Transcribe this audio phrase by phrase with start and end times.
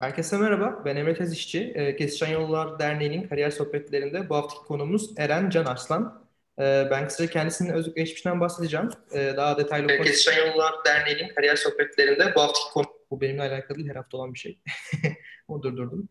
[0.00, 1.72] Herkese merhaba, ben Emre Tezişçi.
[1.74, 6.24] Ee, Kesişen Yollar Derneği'nin kariyer sohbetlerinde bu haftaki konumuz Eren Can Arslan.
[6.58, 8.90] Ee, ben kısaca kendisinin özlük geçmişinden bahsedeceğim.
[9.14, 12.86] Ee, daha detaylı okumak Kesişen Yollar Derneği'nin kariyer sohbetlerinde bu haftaki konu...
[13.10, 14.58] Bu benimle alakalı değil, her hafta olan bir şey.
[15.48, 16.08] Onu durdurdum.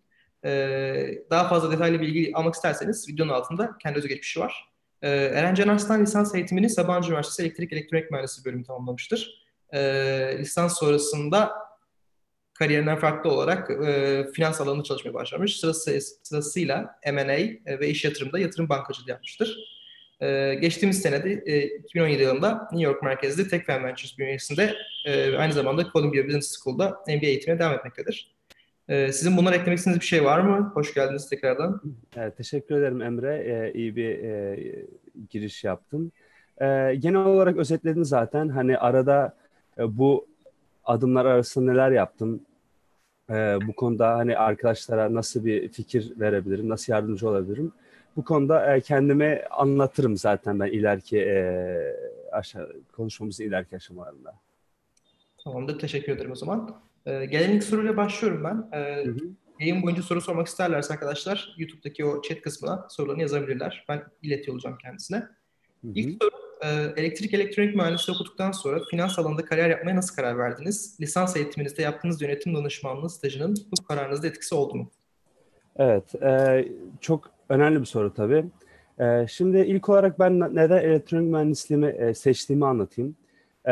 [1.29, 4.69] Daha fazla detaylı bilgi almak isterseniz videonun altında kendi özgeçmişi var.
[5.01, 9.47] Eren Can Arslan lisans eğitimini Sabancı Üniversitesi Elektrik Elektronik Mühendisliği bölümü tamamlamıştır.
[10.39, 11.66] Lisans sonrasında
[12.59, 15.59] kariyerinden farklı olarak e, finans alanında çalışmaya başlamış.
[15.59, 19.57] Sırası, sırasıyla M&A e, ve iş yatırımda yatırım bankacılığı yapmıştır.
[20.21, 24.73] E, geçtiğimiz senede e, 2017 yılında New York merkezli Tech Fan Ventures bünyesinde
[25.05, 28.37] e, aynı zamanda Columbia Business School'da MBA eğitimine devam etmektedir.
[28.89, 30.71] E, sizin bunlar eklemek istediğiniz bir şey var mı?
[30.73, 31.81] Hoş geldiniz tekrardan.
[32.15, 33.35] Evet, teşekkür ederim Emre.
[33.37, 34.59] Ee, iyi bir e,
[35.29, 36.11] giriş yaptın.
[36.61, 36.65] E,
[36.99, 38.49] genel olarak özetledin zaten.
[38.49, 39.37] Hani arada
[39.79, 40.27] e, bu
[40.87, 42.41] adımlar arasında neler yaptım?
[43.29, 47.71] Ee, bu konuda hani arkadaşlara nasıl bir fikir verebilirim, nasıl yardımcı olabilirim?
[48.15, 51.39] Bu konuda e, kendime anlatırım zaten ben ileriki e,
[52.31, 54.33] aşağı konuşmamızın ileriki aşamalarında.
[55.43, 56.81] Tamamdır, teşekkür ederim o zaman.
[57.05, 58.79] Ee, gelen ilk soruyla başlıyorum ben.
[58.79, 59.17] Ee, hı hı.
[59.59, 63.85] Yayın boyunca soru sormak isterlerse arkadaşlar YouTube'daki o chat kısmına sorularını yazabilirler.
[63.89, 65.17] Ben iletiyor olacağım kendisine.
[65.17, 65.91] Hı hı.
[65.95, 66.67] İlk soru e,
[67.01, 70.97] elektrik elektronik mühendisliği okuduktan sonra finans alanında kariyer yapmaya nasıl karar verdiniz?
[71.01, 74.91] Lisans eğitiminizde yaptığınız yönetim danışmanlığı stajının bu kararınızda etkisi oldu mu?
[75.77, 76.65] Evet, e,
[77.01, 78.45] çok önemli bir soru tabii.
[78.99, 83.15] E, şimdi ilk olarak ben neden elektronik mühendisliğimi e, seçtiğimi anlatayım.
[83.65, 83.71] E,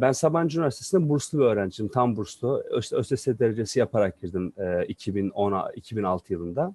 [0.00, 2.64] ben Sabancı Üniversitesi'nde burslu bir öğrenciyim, tam burslu.
[2.70, 6.74] ÖSS derecesi yaparak girdim e, 2010 2006 yılında.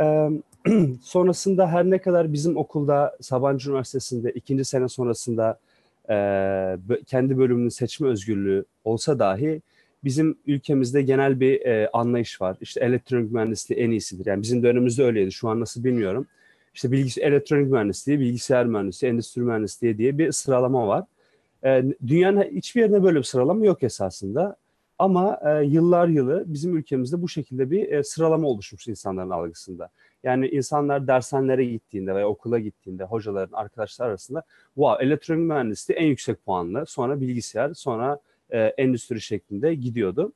[0.00, 0.30] E,
[1.02, 5.58] sonrasında her ne kadar bizim okulda Sabancı Üniversitesi'nde ikinci sene sonrasında
[6.10, 6.16] e,
[7.06, 9.62] kendi bölümünü seçme özgürlüğü olsa dahi
[10.04, 12.56] bizim ülkemizde genel bir e, anlayış var.
[12.60, 14.26] İşte elektronik mühendisliği en iyisidir.
[14.26, 15.32] Yani bizim dönemimizde öyleydi.
[15.32, 16.26] Şu an nasıl bilmiyorum.
[16.74, 21.04] İşte bilgis elektronik mühendisliği, bilgisayar mühendisliği, endüstri mühendisliği diye bir sıralama var.
[21.64, 24.56] E, dünyanın hiçbir yerinde böyle bir sıralama yok esasında.
[24.98, 29.90] Ama e, yıllar yılı bizim ülkemizde bu şekilde bir e, sıralama oluşmuş insanların algısında.
[30.24, 34.42] Yani insanlar dershanelere gittiğinde veya okula gittiğinde hocaların, arkadaşlar arasında
[34.74, 38.18] wow elektronik mühendisliği en yüksek puanlı, sonra bilgisayar, sonra
[38.50, 40.32] e, endüstri şeklinde gidiyordu.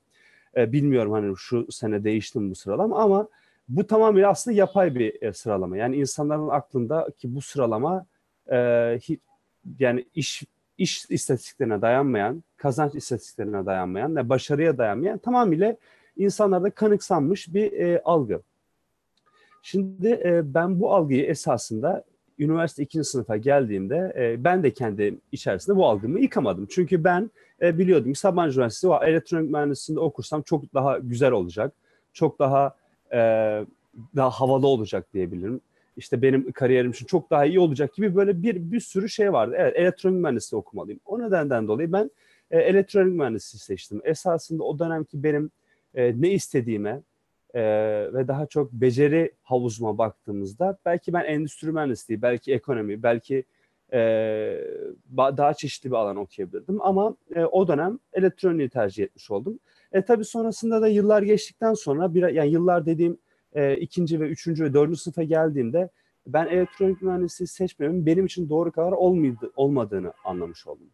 [0.56, 3.28] E, bilmiyorum hani şu sene değişti mi bu sıralama ama
[3.68, 5.76] bu tamamen aslında yapay bir e, sıralama.
[5.76, 8.06] Yani insanların aklında ki bu sıralama
[8.52, 8.56] e,
[9.78, 10.42] yani iş
[10.78, 15.76] iş istatistiklerine dayanmayan, kazanç istatistiklerine dayanmayan ve başarıya dayanmayan tamamıyla
[16.16, 18.42] insanlarda kanıksanmış bir e, algı.
[19.62, 22.04] Şimdi e, ben bu algıyı esasında
[22.38, 26.66] üniversite ikinci sınıfa geldiğimde e, ben de kendi içerisinde bu algımı yıkamadım.
[26.70, 27.30] Çünkü ben
[27.62, 31.72] e, biliyordum Sabancı Üniversitesi elektronik mühendisliğinde okursam çok daha güzel olacak.
[32.12, 32.74] Çok daha
[33.12, 33.18] e,
[34.16, 35.60] daha havalı olacak diyebilirim.
[35.96, 39.54] İşte benim kariyerim için çok daha iyi olacak gibi böyle bir bir sürü şey vardı.
[39.58, 41.00] Evet elektronik mühendisliği okumalıyım.
[41.06, 42.10] O nedenden dolayı ben
[42.50, 44.00] e, elektronik mühendisliği seçtim.
[44.04, 45.50] Esasında o dönemki benim
[45.94, 47.00] e, ne istediğime,
[47.54, 47.62] e,
[48.14, 53.44] ve daha çok beceri havuzuma baktığımızda belki ben endüstri mühendisliği, belki ekonomi, belki
[53.92, 53.98] e,
[55.16, 56.78] daha çeşitli bir alan okuyabilirdim.
[56.80, 59.58] Ama e, o dönem elektroniği tercih etmiş oldum.
[59.92, 63.18] E tabii sonrasında da yıllar geçtikten sonra bir yani yıllar dediğim
[63.54, 65.90] e, ikinci ve üçüncü ve dördüncü sınıfa geldiğimde
[66.26, 70.86] ben elektronik mühendisliği seçmemin benim için doğru karar olmadı, olmadığını anlamış oldum.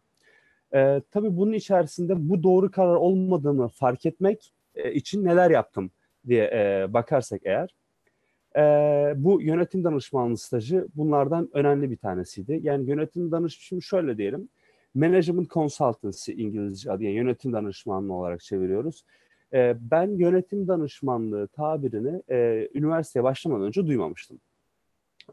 [0.73, 5.91] E, tabii bunun içerisinde bu doğru karar olmadığını fark etmek e, için neler yaptım
[6.27, 7.69] diye e, bakarsak eğer
[8.55, 8.61] e,
[9.23, 12.59] bu yönetim danışmanlığı stajı bunlardan önemli bir tanesiydi.
[12.63, 14.49] Yani yönetim danışmanlığı şöyle diyelim.
[14.95, 19.03] Management Consultancy İngilizce adı yani yönetim danışmanlığı olarak çeviriyoruz.
[19.53, 24.39] E, ben yönetim danışmanlığı tabirini e, üniversiteye başlamadan önce duymamıştım.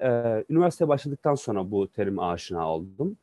[0.01, 0.09] E,
[0.51, 3.17] üniversiteye başladıktan sonra bu terim aşina oldum.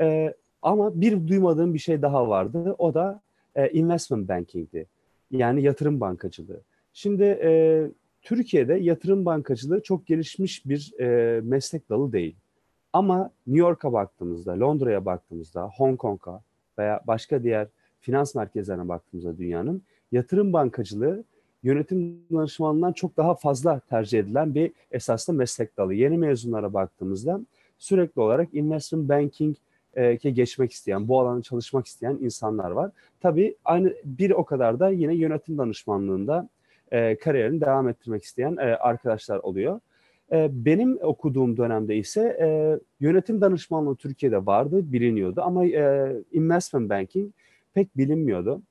[0.00, 2.74] E, ama bir duymadığım bir şey daha vardı.
[2.78, 3.20] O da
[3.54, 4.86] e, investment banking'di.
[5.30, 6.60] Yani yatırım bankacılığı.
[6.92, 7.90] Şimdi e,
[8.22, 12.36] Türkiye'de yatırım bankacılığı çok gelişmiş bir e, meslek dalı değil.
[12.92, 16.42] Ama New York'a baktığımızda, Londra'ya baktığımızda, Hong Kong'a
[16.78, 17.68] veya başka diğer
[18.00, 21.24] finans merkezlerine baktığımızda dünyanın yatırım bankacılığı
[21.62, 25.94] yönetim danışmanlığından çok daha fazla tercih edilen bir esaslı meslek dalı.
[25.94, 27.40] Yeni mezunlara baktığımızda
[27.78, 29.56] sürekli olarak investment banking
[29.94, 32.90] e, geçmek isteyen, bu alanda çalışmak isteyen insanlar var.
[33.20, 36.48] Tabii aynı bir o kadar da yine yönetim danışmanlığında
[36.92, 39.80] e, kariyerini devam ettirmek isteyen e, arkadaşlar oluyor.
[40.32, 47.32] E, benim okuduğum dönemde ise e, yönetim danışmanlığı Türkiye'de vardı, biliniyordu ama e, investment banking
[47.74, 48.62] pek bilinmiyordu.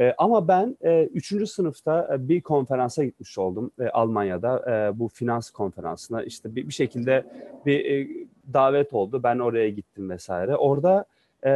[0.00, 5.08] E, ama ben e, üçüncü sınıfta e, bir konferansa gitmiş oldum e, Almanya'da e, bu
[5.08, 7.24] finans konferansına işte bir, bir şekilde
[7.66, 8.08] bir e,
[8.52, 11.04] davet oldu ben oraya gittim vesaire orada
[11.46, 11.50] e,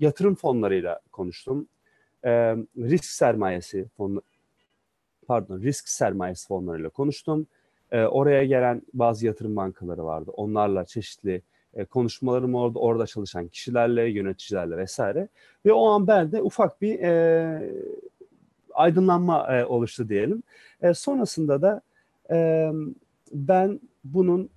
[0.00, 1.68] yatırım fonlarıyla konuştum
[2.24, 2.30] e,
[2.78, 4.22] risk sermayesi fonu
[5.26, 7.46] pardon risk sermayesi fonlarıyla konuştum
[7.92, 11.42] e, oraya gelen bazı yatırım bankaları vardı onlarla çeşitli
[11.74, 15.28] e, konuşmalarım orada, orada çalışan kişilerle, yöneticilerle vesaire.
[15.66, 17.72] Ve o an bende ufak bir e,
[18.74, 20.42] aydınlanma e, oluştu diyelim.
[20.82, 21.80] E, sonrasında da
[22.30, 22.70] e,
[23.32, 24.50] ben bunun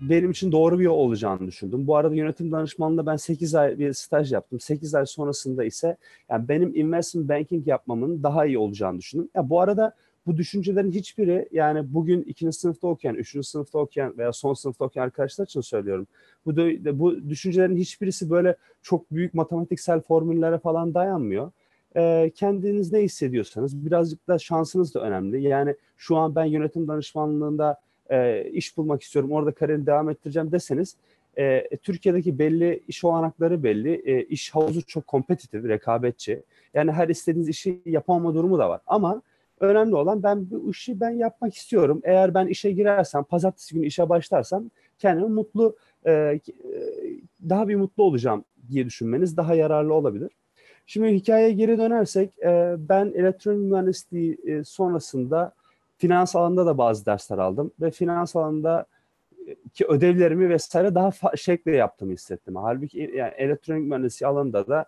[0.00, 1.86] benim için doğru bir yol olacağını düşündüm.
[1.86, 4.60] Bu arada yönetim danışmanlığında ben 8 ay bir staj yaptım.
[4.60, 5.96] 8 ay sonrasında ise
[6.30, 9.28] yani benim investment banking yapmamın daha iyi olacağını düşündüm.
[9.34, 9.94] Ya bu arada
[10.26, 15.04] bu düşüncelerin hiçbiri yani bugün ikinci sınıfta okuyan, üçüncü sınıfta okuyan veya son sınıfta okuyan
[15.04, 16.06] arkadaşlar için söylüyorum.
[16.46, 16.56] Bu,
[16.98, 21.50] bu düşüncelerin hiçbirisi böyle çok büyük matematiksel formüllere falan dayanmıyor.
[21.96, 25.42] Ee, kendiniz ne hissediyorsanız birazcık da şansınız da önemli.
[25.42, 27.80] Yani şu an ben yönetim danışmanlığında
[28.10, 30.96] e, iş bulmak istiyorum, orada kariyerimi devam ettireceğim deseniz
[31.38, 34.02] e, Türkiye'deki belli iş olanakları belli.
[34.04, 36.42] E, iş havuzu çok kompetitif, rekabetçi.
[36.74, 38.80] Yani her istediğiniz işi yapamama durumu da var.
[38.86, 39.22] Ama
[39.64, 42.00] Önemli olan ben bu işi ben yapmak istiyorum.
[42.04, 45.76] Eğer ben işe girersem, pazartesi günü işe başlarsam kendimi mutlu,
[46.06, 46.40] e, e,
[47.48, 50.30] daha bir mutlu olacağım diye düşünmeniz daha yararlı olabilir.
[50.86, 55.54] Şimdi hikayeye geri dönersek e, ben elektronik mühendisliği e, sonrasında
[55.96, 58.86] finans alanında da bazı dersler aldım ve finans alanında
[59.74, 62.56] ki ödevlerimi vesaire daha şekle yaptığımı hissettim.
[62.56, 64.86] Halbuki yani elektronik mühendisliği alanında da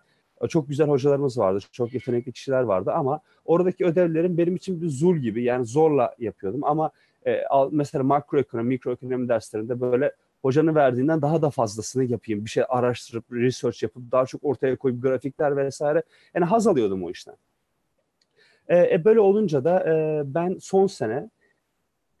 [0.49, 5.17] çok güzel hocalarımız vardı, çok yetenekli kişiler vardı ama oradaki ödevlerim benim için bir zul
[5.17, 6.91] gibi yani zorla yapıyordum ama
[7.27, 10.11] e, mesela makroekonomi, mikroekonomi derslerinde böyle
[10.41, 12.45] hocanın verdiğinden daha da fazlasını yapayım.
[12.45, 16.03] Bir şey araştırıp, research yapıp daha çok ortaya koyup grafikler vesaire.
[16.35, 17.35] Yani haz alıyordum o işten.
[18.67, 21.29] E, e böyle olunca da e, ben son sene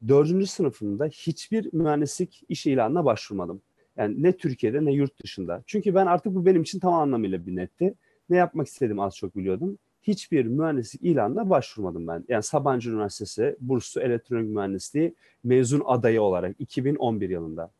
[0.07, 3.61] dördüncü sınıfında hiçbir mühendislik iş ilanına başvurmadım.
[3.97, 5.63] Yani ne Türkiye'de ne yurt dışında.
[5.65, 7.93] Çünkü ben artık bu benim için tam anlamıyla bir netti
[8.29, 9.77] ne yapmak istedim az çok biliyordum.
[10.01, 12.25] Hiçbir mühendislik ilanına başvurmadım ben.
[12.27, 17.71] Yani Sabancı Üniversitesi burslu elektronik mühendisliği mezun adayı olarak 2011 yılında.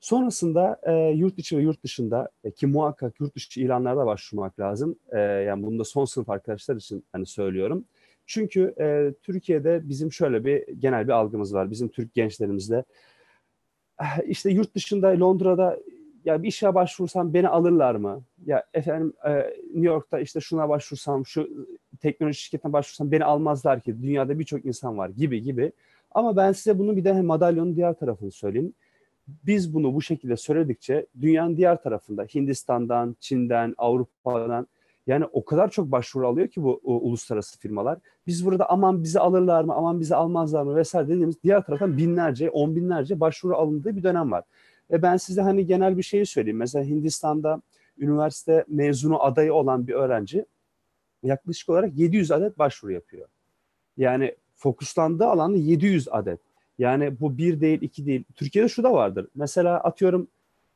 [0.00, 4.96] Sonrasında e, yurt içi ve yurt dışında e, ki muhakkak yurt dışı ilanlarda başvurmak lazım.
[5.12, 7.84] E, yani bunu da son sınıf arkadaşlar için hani söylüyorum.
[8.26, 11.70] Çünkü e, Türkiye'de bizim şöyle bir genel bir algımız var.
[11.70, 12.84] Bizim Türk gençlerimizde
[14.00, 15.78] eh, işte yurt dışında Londra'da
[16.24, 18.22] ya bir işe başvursam beni alırlar mı?
[18.46, 19.32] Ya efendim e,
[19.64, 21.66] New York'ta işte şuna başvursam, şu
[22.00, 24.02] teknoloji şirketine başvursam beni almazlar ki.
[24.02, 25.72] Dünyada birçok insan var gibi gibi.
[26.10, 28.72] Ama ben size bunu bir de madalyonun diğer tarafını söyleyeyim.
[29.46, 34.66] Biz bunu bu şekilde söyledikçe dünyanın diğer tarafında Hindistan'dan, Çin'den, Avrupa'dan
[35.06, 37.98] yani o kadar çok başvuru alıyor ki bu o, uluslararası firmalar.
[38.26, 42.50] Biz burada aman bizi alırlar mı, aman bizi almazlar mı vesaire dediğimiz diğer taraftan binlerce,
[42.50, 44.44] on binlerce başvuru alındığı bir dönem var.
[44.90, 46.58] Ve ben size hani genel bir şeyi söyleyeyim.
[46.58, 47.62] Mesela Hindistan'da
[47.98, 50.44] üniversite mezunu adayı olan bir öğrenci
[51.22, 53.28] yaklaşık olarak 700 adet başvuru yapıyor.
[53.96, 56.40] Yani fokuslandığı alanda 700 adet.
[56.78, 58.24] Yani bu bir değil, iki değil.
[58.34, 59.28] Türkiye'de şu da vardır.
[59.34, 60.28] Mesela atıyorum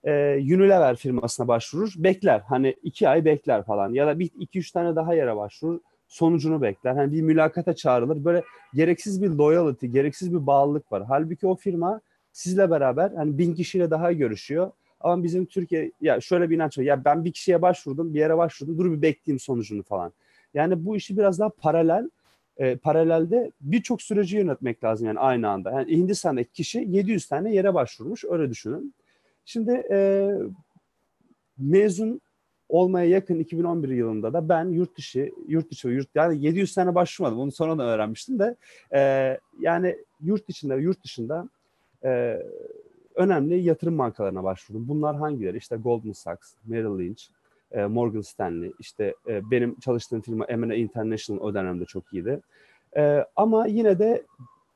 [0.04, 2.40] e, Unilever firmasına başvurur, bekler.
[2.40, 3.92] Hani iki ay bekler falan.
[3.92, 6.94] Ya da bir iki üç tane daha yere başvurur, sonucunu bekler.
[6.94, 8.24] Hani bir mülakata çağrılır.
[8.24, 8.42] Böyle
[8.74, 11.04] gereksiz bir loyalty, gereksiz bir bağlılık var.
[11.08, 12.00] Halbuki o firma
[12.34, 14.70] sizle beraber hani bin kişiyle daha görüşüyor.
[15.00, 16.82] Ama bizim Türkiye ya şöyle bir inanç var.
[16.82, 18.78] Ya ben bir kişiye başvurdum, bir yere başvurdum.
[18.78, 20.12] Dur bir bekleyeyim sonucunu falan.
[20.54, 22.10] Yani bu işi biraz daha paralel
[22.56, 25.70] e, paralelde birçok süreci yönetmek lazım yani aynı anda.
[25.70, 28.94] Yani Hindistan'daki kişi 700 tane yere başvurmuş öyle düşünün.
[29.44, 30.30] Şimdi e,
[31.58, 32.20] mezun
[32.68, 37.38] olmaya yakın 2011 yılında da ben yurt dışı, yurt dışı yurt yani 700 tane başvurmadım.
[37.38, 38.56] Onu sonra da öğrenmiştim de
[38.94, 39.00] e,
[39.60, 41.48] yani yurt içinde yurt dışında
[42.04, 42.42] e,
[43.14, 44.88] önemli yatırım bankalarına başvurdum.
[44.88, 45.56] Bunlar hangileri?
[45.56, 47.22] İşte Goldman Sachs, Merrill Lynch,
[47.72, 52.40] e, Morgan Stanley, işte e, benim çalıştığım firma M&A International o dönemde çok iyiydi.
[52.96, 54.24] E, ama yine de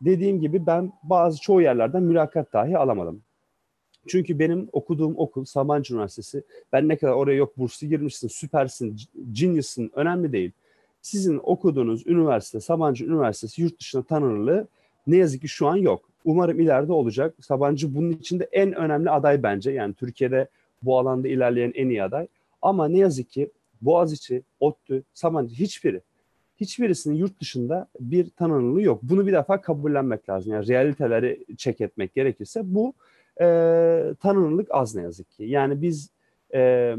[0.01, 3.23] dediğim gibi ben bazı çoğu yerlerden mülakat dahi alamadım.
[4.07, 6.43] Çünkü benim okuduğum okul Sabancı Üniversitesi.
[6.73, 8.97] Ben ne kadar oraya yok burslu girmişsin, süpersin,
[9.33, 10.53] genius'ın önemli değil.
[11.03, 14.69] Sizin okuduğunuz üniversite, Sabancı Üniversitesi yurt dışına tanınırlığı
[15.07, 16.08] ne yazık ki şu an yok.
[16.25, 17.35] Umarım ileride olacak.
[17.41, 19.71] Sabancı bunun içinde en önemli aday bence.
[19.71, 20.49] Yani Türkiye'de
[20.83, 22.27] bu alanda ilerleyen en iyi aday.
[22.63, 23.51] Ama ne yazık ki
[23.83, 26.01] Boğaziçi, ODTÜ, Sabancı hiçbiri
[26.61, 29.01] hiçbirisinin yurt dışında bir tanınırlığı yok.
[29.03, 30.53] Bunu bir defa kabullenmek lazım.
[30.53, 32.95] Yani realiteleri çek etmek gerekirse bu
[33.41, 33.45] e,
[34.21, 35.45] tanınırlık az ne yazık ki.
[35.45, 36.11] Yani biz
[36.55, 36.95] e,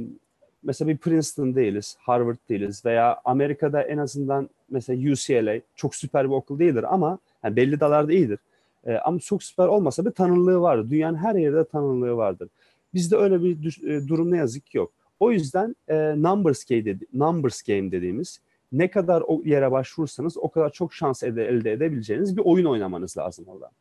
[0.63, 6.33] mesela bir Princeton değiliz, Harvard değiliz veya Amerika'da en azından mesela UCLA çok süper bir
[6.33, 8.39] okul değildir ama yani belli dalarda iyidir.
[8.85, 10.89] E, ama çok süper olmasa bir tanınlığı vardır.
[10.89, 12.49] Dünyanın her yerinde tanınlığı vardır.
[12.93, 14.91] Bizde öyle bir e, durum ne yazık ki yok.
[15.19, 18.39] O yüzden e, numbers, game dedi, numbers game dediğimiz
[18.71, 23.17] ne kadar o yere başvurursanız o kadar çok şans ede, elde edebileceğiniz bir oyun oynamanız
[23.17, 23.71] lazım orada.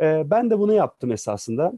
[0.00, 1.72] E, ben de bunu yaptım esasında.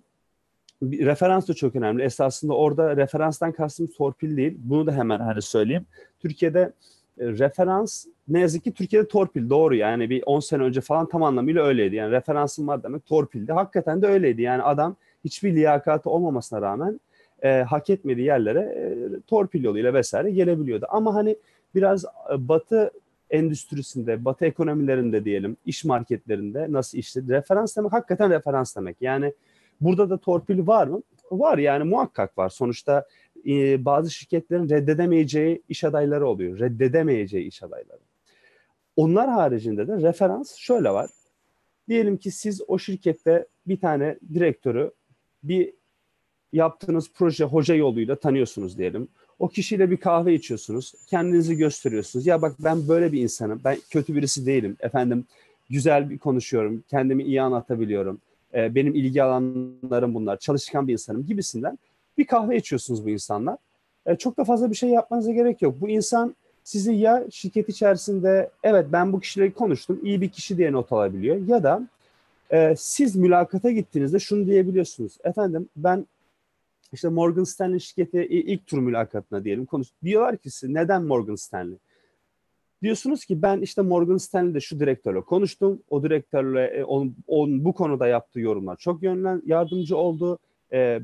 [0.83, 2.03] Bir, referans da çok önemli.
[2.03, 4.59] Esasında orada referanstan kastım torpil değil.
[4.59, 5.87] Bunu da hemen hani söyleyeyim.
[6.21, 6.73] Türkiye'de
[7.19, 11.23] e, referans ne yazık ki Türkiye'de torpil doğru yani bir 10 sene önce falan tam
[11.23, 11.97] anlamıyla öyleydi.
[11.97, 13.53] Yani referansın var demek torpildi.
[13.53, 14.43] Hakikaten de öyleydi.
[14.43, 17.01] Yani adam hiçbir liyakatı olmamasına rağmen
[17.43, 20.87] e, hak etmediği yerlere e, torpil yoluyla vesaire gelebiliyordu.
[20.89, 21.37] Ama hani
[21.75, 22.91] biraz e, batı
[23.31, 28.97] endüstrisinde, batı ekonomilerinde diyelim, iş marketlerinde nasıl işte referans demek hakikaten referans demek.
[29.01, 29.33] Yani
[29.81, 31.03] burada da torpil var mı?
[31.31, 32.49] Var yani muhakkak var.
[32.49, 33.07] Sonuçta
[33.47, 36.59] e, bazı şirketlerin reddedemeyeceği iş adayları oluyor.
[36.59, 38.01] Reddedemeyeceği iş adayları.
[38.97, 41.11] Onlar haricinde de referans şöyle var.
[41.89, 44.91] Diyelim ki siz o şirkette bir tane direktörü
[45.43, 45.73] bir
[46.53, 49.09] yaptığınız proje hoca yoluyla tanıyorsunuz diyelim.
[49.39, 50.95] O kişiyle bir kahve içiyorsunuz.
[51.07, 52.27] Kendinizi gösteriyorsunuz.
[52.27, 53.61] Ya bak ben böyle bir insanım.
[53.65, 54.77] Ben kötü birisi değilim.
[54.81, 55.25] Efendim
[55.71, 56.85] güzel bir konuşuyorum.
[56.91, 58.21] Kendimi iyi anlatabiliyorum.
[58.55, 60.39] Ee, benim ilgi alanlarım bunlar.
[60.39, 61.79] Çalışkan bir insanım gibisinden.
[62.19, 63.57] Bir kahve içiyorsunuz bu insanlar.
[64.07, 65.81] Ee, çok da fazla bir şey yapmanıza gerek yok.
[65.81, 70.73] Bu insan sizi ya şirket içerisinde evet ben bu kişiyle konuştum iyi bir kişi diye
[70.73, 71.89] not alabiliyor ya da
[72.51, 75.19] e, siz mülakata gittiğinizde şunu diyebiliyorsunuz.
[75.25, 76.07] Efendim ben
[76.93, 79.89] işte Morgan Stanley şirketi ilk tur mülakatına diyelim konuş.
[80.05, 81.79] Diyorlar ki size neden Morgan Stanley?
[82.83, 85.83] Diyorsunuz ki ben işte Morgan Stanley'de şu direktörle konuştum.
[85.91, 90.39] O direktörle e, onun, onun bu konuda yaptığı yorumlar çok yönlen yardımcı oldu.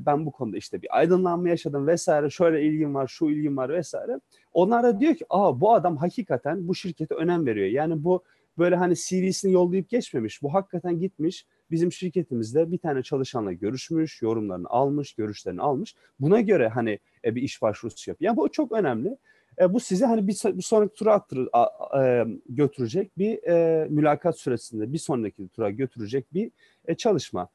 [0.05, 2.29] Ben bu konuda işte bir aydınlanma yaşadım vesaire.
[2.29, 4.19] Şöyle ilgim var, şu ilgim var vesaire.
[4.53, 7.67] Onlar da diyor ki, aa bu adam hakikaten bu şirkete önem veriyor.
[7.67, 8.23] Yani bu
[8.57, 10.41] böyle hani CV'sini yollayıp geçmemiş.
[10.41, 15.95] Bu hakikaten gitmiş bizim şirketimizde bir tane çalışanla görüşmüş, yorumlarını almış, görüşlerini almış.
[16.19, 18.29] Buna göre hani e, bir iş başvurusu yapıyor.
[18.29, 19.17] Yani bu çok önemli.
[19.59, 21.67] E, bu size hani bir, bir sonraki tura attır, a,
[22.03, 26.51] e, götürecek bir e, mülakat süresinde bir sonraki tura götürecek bir
[26.85, 27.49] e, çalışma.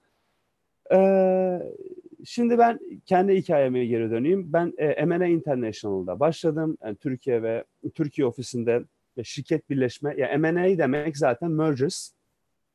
[0.93, 0.99] E,
[2.25, 4.53] şimdi ben kendi hikayeme geri döneyim.
[4.53, 6.79] Ben e, M&A International'da başladım.
[6.85, 7.65] Yani Türkiye ve
[7.95, 8.85] Türkiye ofisinde
[9.23, 12.11] şirket birleşme, ya yani M&A demek zaten mergers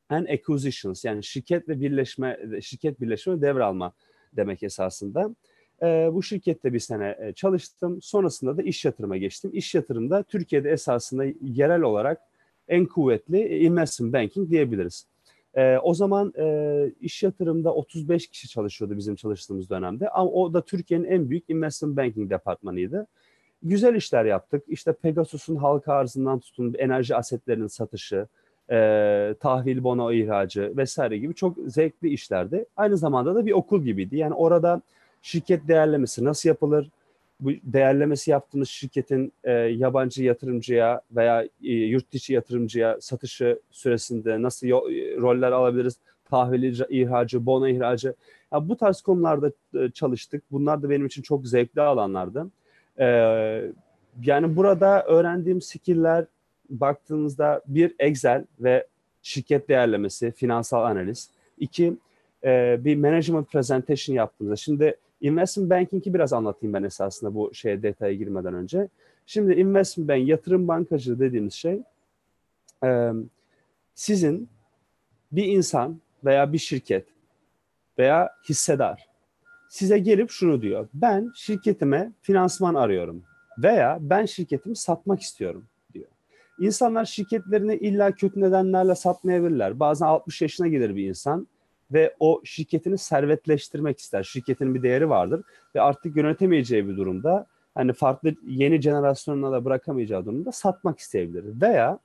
[0.08, 3.92] and acquisitions yani şirket ve birleşme, şirket birleşme devralma
[4.32, 5.34] demek esasında.
[5.82, 8.02] E, bu şirkette bir sene e, çalıştım.
[8.02, 9.50] Sonrasında da iş yatırıma geçtim.
[9.54, 12.20] İş yatırımda Türkiye'de esasında yerel olarak
[12.68, 15.06] en kuvvetli investment banking diyebiliriz.
[15.54, 20.08] E, o zaman e, iş yatırımda 35 kişi çalışıyordu bizim çalıştığımız dönemde.
[20.08, 23.06] Ama o da Türkiye'nin en büyük investment banking departmanıydı
[23.62, 24.64] güzel işler yaptık.
[24.68, 28.26] İşte Pegasus'un halka arzından tutun enerji asetlerinin satışı,
[28.70, 32.64] e, tahvil bono ihracı vesaire gibi çok zevkli işlerdi.
[32.76, 34.16] Aynı zamanda da bir okul gibiydi.
[34.16, 34.82] Yani orada
[35.22, 36.90] şirket değerlemesi nasıl yapılır?
[37.40, 44.68] Bu değerlemesi yaptığımız şirketin e, yabancı yatırımcıya veya e, yurt dışı yatırımcıya satışı süresinde nasıl
[45.20, 45.96] roller alabiliriz?
[46.24, 48.14] Tahvil ihracı, bono ihracı.
[48.52, 50.42] Yani bu tarz konularda e, çalıştık.
[50.50, 52.46] Bunlar da benim için çok zevkli alanlardı.
[53.00, 53.62] Ee,
[54.22, 56.26] yani burada öğrendiğim skill'ler
[56.70, 58.86] baktığınızda bir Excel ve
[59.22, 61.30] şirket değerlemesi, finansal analiz.
[61.58, 61.94] İki,
[62.44, 64.56] e, bir management presentation yaptığınızda.
[64.56, 68.88] Şimdi investment banking'i biraz anlatayım ben esasında bu şeye detaya girmeden önce.
[69.26, 71.82] Şimdi investment bank, yatırım bankacılığı dediğimiz şey
[72.84, 73.10] e,
[73.94, 74.48] sizin
[75.32, 77.06] bir insan veya bir şirket
[77.98, 79.10] veya hissedar
[79.70, 80.88] size gelip şunu diyor.
[80.94, 83.22] Ben şirketime finansman arıyorum
[83.58, 86.08] veya ben şirketimi satmak istiyorum diyor.
[86.60, 89.80] İnsanlar şirketlerini illa kötü nedenlerle satmayabilirler.
[89.80, 91.46] Bazen 60 yaşına gelir bir insan
[91.92, 94.22] ve o şirketini servetleştirmek ister.
[94.22, 95.42] Şirketin bir değeri vardır
[95.74, 101.60] ve artık yönetemeyeceği bir durumda hani farklı yeni jenerasyonuna da bırakamayacağı durumda satmak isteyebilir.
[101.60, 101.98] Veya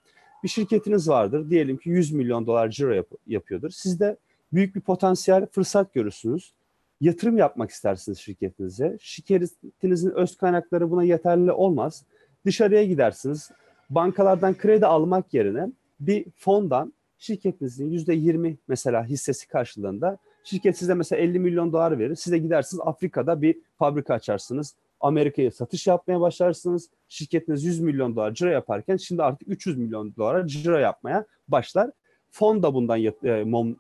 [0.43, 1.49] bir şirketiniz vardır.
[1.49, 3.69] Diyelim ki 100 milyon dolar ciro yap- yapıyordur.
[3.69, 4.17] Siz de
[4.53, 6.53] büyük bir potansiyel fırsat görürsünüz
[7.01, 8.97] yatırım yapmak istersiniz şirketinize.
[9.01, 12.03] Şirketinizin öz kaynakları buna yeterli olmaz.
[12.45, 13.51] Dışarıya gidersiniz.
[13.89, 15.67] Bankalardan kredi almak yerine
[15.99, 22.15] bir fondan şirketinizin yüzde yirmi mesela hissesi karşılığında şirket size mesela 50 milyon dolar verir.
[22.15, 24.75] Size gidersiniz Afrika'da bir fabrika açarsınız.
[24.99, 26.89] Amerika'ya satış yapmaya başlarsınız.
[27.07, 31.91] Şirketiniz 100 milyon dolar ciro yaparken şimdi artık 300 milyon dolara ciro yapmaya başlar.
[32.31, 33.13] Fon da bundan e,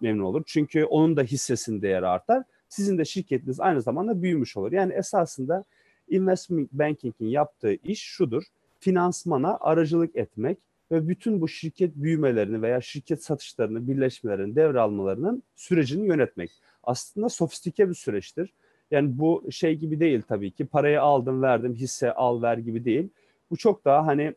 [0.01, 0.43] memnun olur.
[0.45, 4.71] Çünkü onun da hissesinin değeri artar sizin de şirketiniz aynı zamanda büyümüş olur.
[4.71, 5.63] Yani esasında
[6.09, 8.43] Investment banking'in yaptığı iş şudur.
[8.79, 10.57] Finansmana aracılık etmek
[10.91, 16.51] ve bütün bu şirket büyümelerini veya şirket satışlarını, birleşmelerini, devralmalarının sürecini yönetmek.
[16.83, 18.53] Aslında sofistike bir süreçtir.
[18.91, 23.09] Yani bu şey gibi değil tabii ki parayı aldım verdim hisse al ver gibi değil.
[23.51, 24.33] Bu çok daha hani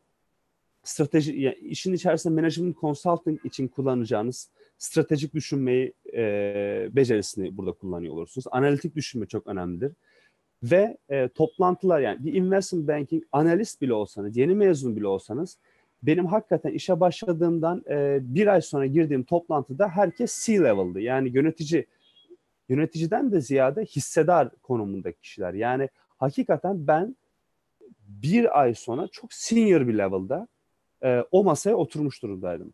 [0.85, 8.47] strateji yani işin içerisinde management consulting için kullanacağınız stratejik düşünmeyi e, becerisini burada kullanıyor olursunuz.
[8.51, 9.93] Analitik düşünme çok önemlidir.
[10.63, 15.59] Ve e, toplantılar yani bir investment banking analist bile olsanız, yeni mezun bile olsanız
[16.03, 21.01] benim hakikaten işe başladığımdan e, bir ay sonra girdiğim toplantıda herkes C-level'dı.
[21.01, 21.87] Yani yönetici,
[22.69, 25.55] yöneticiden de ziyade hissedar konumundaki kişiler.
[25.55, 25.89] Yani
[26.19, 27.17] hakikaten ben
[28.09, 30.49] bir ay sonra çok senior bir level'da
[31.03, 32.73] e, o masaya oturmuş durumdaydım.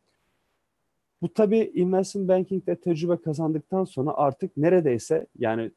[1.23, 5.71] Bu tabii investment banking'de tecrübe kazandıktan sonra artık neredeyse yani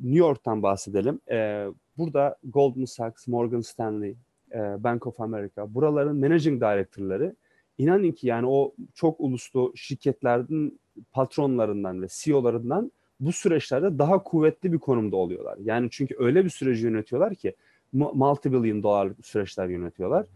[0.00, 1.20] New York'tan bahsedelim.
[1.30, 1.66] E,
[1.98, 4.16] burada Goldman Sachs, Morgan Stanley,
[4.54, 7.36] Bank of America buraların managing director'ları
[7.78, 10.80] inanın ki yani o çok uluslu şirketlerin
[11.12, 15.58] patronlarından ve CEO'larından bu süreçlerde daha kuvvetli bir konumda oluyorlar.
[15.62, 17.54] Yani çünkü öyle bir süreci yönetiyorlar ki
[17.92, 20.26] multi billion dolar süreçler yönetiyorlar.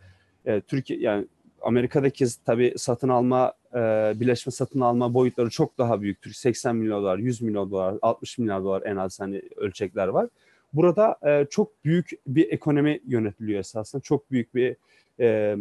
[0.44, 1.26] E, Türkiye yani
[1.62, 3.78] Amerika'daki tabii satın alma, e,
[4.20, 6.32] birleşme satın alma boyutları çok daha büyüktür.
[6.32, 10.28] 80 milyon dolar, 100 milyon dolar, 60 milyon dolar en az hani ölçekler var.
[10.72, 14.02] Burada e, çok büyük bir ekonomi yönetiliyor esasında.
[14.02, 14.76] Çok büyük bir
[15.20, 15.56] e,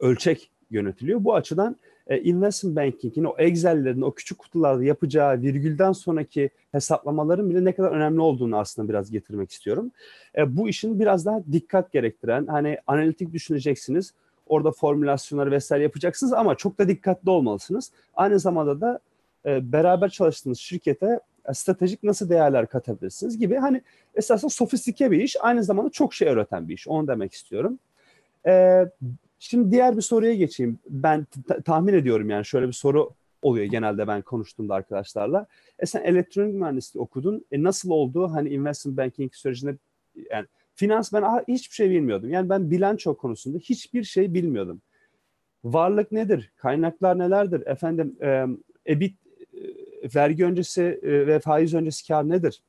[0.00, 1.24] ölçek yönetiliyor.
[1.24, 7.64] Bu açıdan e, investment banking'in o Excel'lerin o küçük kutularda yapacağı virgülden sonraki hesaplamaların bile
[7.64, 9.90] ne kadar önemli olduğunu aslında biraz getirmek istiyorum.
[10.36, 14.12] E, bu işin biraz daha dikkat gerektiren, hani analitik düşüneceksiniz
[14.46, 17.90] Orada formülasyonları vesaire yapacaksınız ama çok da dikkatli olmalısınız.
[18.14, 19.00] Aynı zamanda da
[19.46, 23.82] e, beraber çalıştığınız şirkete e, stratejik nasıl değerler katabilirsiniz gibi hani
[24.14, 27.78] esasında sofistike bir iş aynı zamanda çok şey öğreten bir iş onu demek istiyorum.
[28.46, 28.84] E,
[29.38, 30.78] şimdi diğer bir soruya geçeyim.
[30.88, 31.26] Ben
[31.64, 33.10] tahmin ediyorum yani şöyle bir soru
[33.42, 35.46] oluyor genelde ben konuştuğumda arkadaşlarla.
[35.78, 37.44] E sen elektronik mühendisliği okudun.
[37.52, 39.76] E nasıl oldu hani investment banking sürecinde
[40.30, 42.30] yani Finans ben hiçbir şey bilmiyordum.
[42.30, 44.82] Yani ben bilanço konusunda hiçbir şey bilmiyordum.
[45.64, 46.52] Varlık nedir?
[46.56, 47.66] Kaynaklar nelerdir?
[47.66, 48.46] Efendim e,
[48.86, 49.16] EBIT
[50.14, 52.62] vergi öncesi e, ve faiz öncesi kar nedir?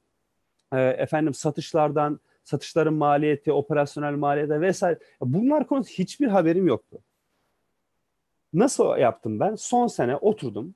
[0.74, 5.00] E, efendim satışlardan, satışların maliyeti, operasyonel maliyeti vesaire.
[5.22, 7.00] Bunlar konusunda hiçbir haberim yoktu.
[8.54, 9.56] Nasıl yaptım ben?
[9.56, 10.76] Son sene oturdum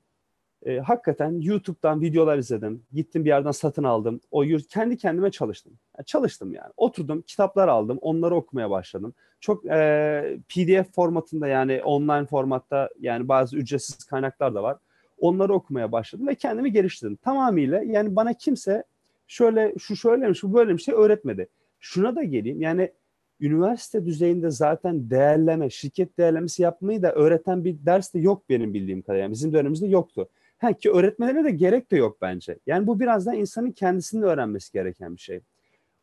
[0.66, 2.82] e, hakikaten YouTube'dan videolar izledim.
[2.92, 4.20] Gittim bir yerden satın aldım.
[4.30, 5.72] O kendi kendime çalıştım.
[5.98, 6.72] Yani çalıştım yani.
[6.76, 7.98] Oturdum, kitaplar aldım.
[8.00, 9.14] Onları okumaya başladım.
[9.40, 14.76] Çok e, PDF formatında yani online formatta yani bazı ücretsiz kaynaklar da var.
[15.20, 17.16] Onları okumaya başladım ve kendimi geliştirdim.
[17.16, 18.84] Tamamıyla yani bana kimse
[19.26, 21.48] şöyle şu şöylemiş bu böyle bir şey öğretmedi.
[21.80, 22.92] Şuna da geleyim yani
[23.40, 29.02] üniversite düzeyinde zaten değerleme, şirket değerlemesi yapmayı da öğreten bir ders de yok benim bildiğim
[29.02, 29.22] kadarıyla.
[29.22, 30.28] Yani bizim dönemimizde yoktu.
[30.58, 32.58] Ha, ki öğretmenlere de gerek de yok bence.
[32.66, 35.40] Yani bu biraz da insanın kendisinin öğrenmesi gereken bir şey.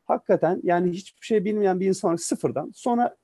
[0.05, 3.15] Hakikaten yani hiçbir şey bilmeyen bir insan sıfırdan sonra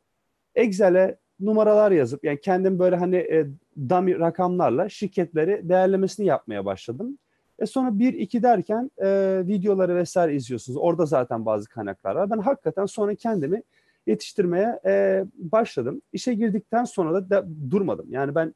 [0.56, 3.48] Excel'e numaralar yazıp yani kendim böyle hani e,
[3.90, 7.18] dummy rakamlarla şirketleri değerlemesini yapmaya başladım.
[7.60, 10.78] E sonra bir iki derken e, videoları vesaire izliyorsunuz.
[10.82, 12.30] Orada zaten bazı kaynaklar var.
[12.30, 13.64] Ben hakikaten sonra kendimi
[14.08, 16.02] yetiştirmeye e, başladım.
[16.14, 18.06] İşe girdikten sonra da, da durmadım.
[18.10, 18.56] Yani ben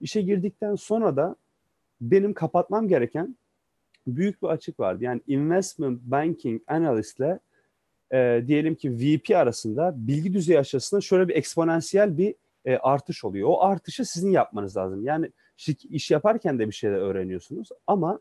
[0.00, 1.36] işe girdikten sonra da
[2.00, 3.36] benim kapatmam gereken
[4.06, 5.04] büyük bir açık vardı.
[5.04, 7.38] Yani investment banking analistle
[8.12, 12.34] e, diyelim ki VP arasında bilgi düzeyi aşısında şöyle bir eksponansiyel bir
[12.66, 13.48] e, artış oluyor.
[13.48, 15.04] O artışı sizin yapmanız lazım.
[15.04, 15.30] Yani
[15.90, 18.20] iş yaparken de bir şeyler öğreniyorsunuz ama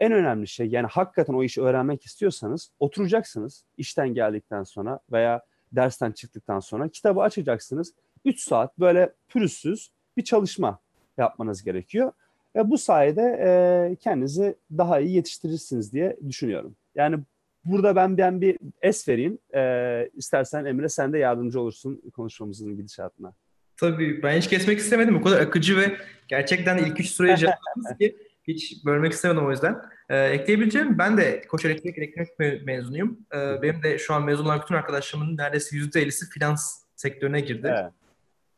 [0.00, 6.12] en önemli şey yani hakikaten o işi öğrenmek istiyorsanız oturacaksınız işten geldikten sonra veya dersten
[6.12, 7.94] çıktıktan sonra kitabı açacaksınız.
[8.24, 10.78] 3 saat böyle pürüzsüz bir çalışma
[11.18, 12.12] yapmanız gerekiyor.
[12.56, 16.76] Ve bu sayede e, kendinizi daha iyi yetiştirirsiniz diye düşünüyorum.
[16.94, 17.18] Yani
[17.64, 19.38] burada ben ben bir es vereyim.
[19.54, 23.32] E, istersen Emre sen de yardımcı olursun konuşmamızın gidişatına.
[23.80, 25.16] Tabii ben hiç kesmek istemedim.
[25.16, 25.96] O kadar akıcı ve
[26.28, 28.16] gerçekten ilk üç sırayı cevapladınız ki
[28.48, 29.82] hiç bölmek istemedim o yüzden.
[30.08, 33.18] Ee, ekleyebileceğim ben de Koç Elektrik Elektronik mezunuyum.
[33.34, 37.74] Ee, benim de şu an mezun olan bütün arkadaşlarımın neredeyse %50'si finans sektörüne girdi.
[37.80, 37.92] Evet.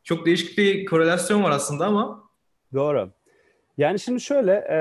[0.03, 2.29] Çok değişik bir korelasyon var aslında ama.
[2.73, 3.11] Doğru.
[3.77, 4.77] Yani şimdi şöyle, e,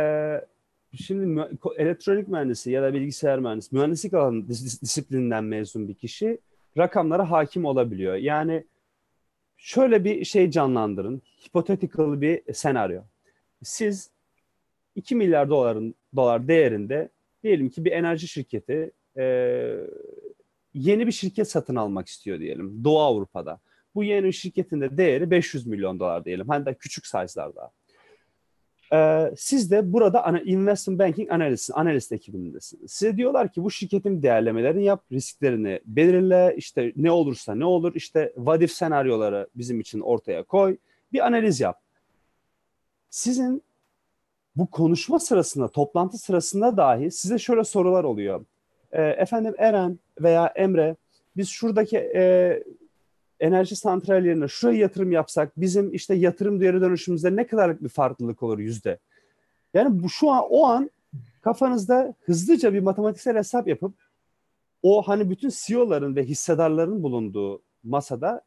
[0.97, 6.39] şimdi elektronik mühendisi ya da bilgisayar mühendisi, mühendislik alanı dis- disiplininden mezun bir kişi
[6.79, 8.15] rakamlara hakim olabiliyor.
[8.15, 8.65] Yani
[9.61, 13.03] şöyle bir şey canlandırın, hipotetical bir senaryo.
[13.63, 14.11] Siz
[14.95, 17.09] 2 milyar doların dolar değerinde
[17.43, 19.25] diyelim ki bir enerji şirketi e,
[20.75, 23.61] yeni bir şirket satın almak istiyor diyelim Doğu Avrupa'da.
[23.95, 26.49] Bu yeni şirketin de değeri 500 milyon dolar diyelim.
[26.49, 27.71] Hani da küçük size'larda.
[28.93, 32.93] Ee, siz de burada ana, investment banking analist, analist ekibindesiniz.
[32.93, 38.33] Size diyorlar ki bu şirketin değerlemelerini yap, risklerini belirle, işte ne olursa ne olur, işte
[38.37, 40.77] what if senaryoları bizim için ortaya koy,
[41.13, 41.81] bir analiz yap.
[43.11, 43.63] Sizin
[44.57, 48.45] bu konuşma sırasında, toplantı sırasında dahi size şöyle sorular oluyor.
[48.93, 50.97] E, efendim Eren veya Emre,
[51.37, 52.63] biz şuradaki e,
[53.41, 58.59] enerji santrallerine şuraya yatırım yapsak bizim işte yatırım değeri dönüşümüzde ne kadarlık bir farklılık olur
[58.59, 58.99] yüzde?
[59.75, 60.91] Yani bu şu an o an
[61.43, 63.95] kafanızda hızlıca bir matematiksel hesap yapıp
[64.83, 68.43] o hani bütün CEO'ların ve hissedarların bulunduğu masada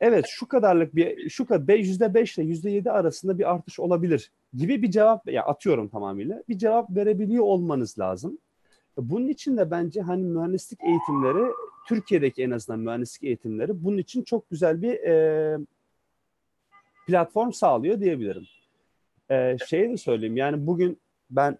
[0.00, 4.32] evet şu kadarlık bir şu kadar yüzde beş ile yüzde yedi arasında bir artış olabilir
[4.54, 8.38] gibi bir cevap ya atıyorum tamamıyla bir cevap verebiliyor olmanız lazım.
[8.96, 11.52] Bunun için de bence hani mühendislik eğitimleri
[11.88, 15.58] Türkiye'deki en azından mühendislik eğitimleri bunun için çok güzel bir e,
[17.06, 18.46] platform sağlıyor diyebilirim.
[19.30, 21.00] E, şeyi de söyleyeyim yani bugün
[21.30, 21.58] ben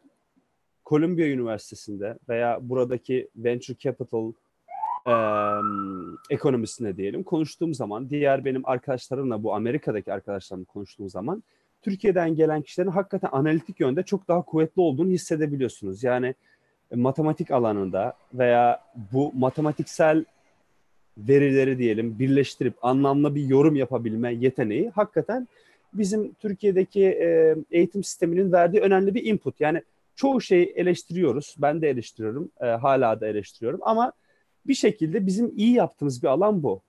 [0.87, 4.33] Columbia Üniversitesi'nde veya buradaki Venture Capital
[5.07, 5.15] e,
[6.31, 11.43] ekonomisinde diyelim konuştuğum zaman diğer benim arkadaşlarımla bu Amerika'daki arkadaşlarımla konuştuğum zaman
[11.83, 16.05] Türkiye'den gelen kişilerin hakikaten analitik yönde çok daha kuvvetli olduğunu hissedebiliyorsunuz.
[16.05, 16.35] Yani
[16.95, 18.81] matematik alanında veya
[19.13, 20.25] bu matematiksel
[21.19, 25.49] verileri diyelim birleştirip anlamlı bir yorum yapabilme yeteneği hakikaten
[25.93, 29.61] bizim Türkiye'deki e, eğitim sisteminin verdiği önemli bir input.
[29.61, 29.83] Yani
[30.15, 31.57] çoğu şeyi eleştiriyoruz.
[31.59, 32.51] Ben de eleştiriyorum.
[32.61, 33.81] E, hala da eleştiriyorum.
[33.83, 34.13] Ama
[34.67, 36.83] bir şekilde bizim iyi yaptığımız bir alan bu.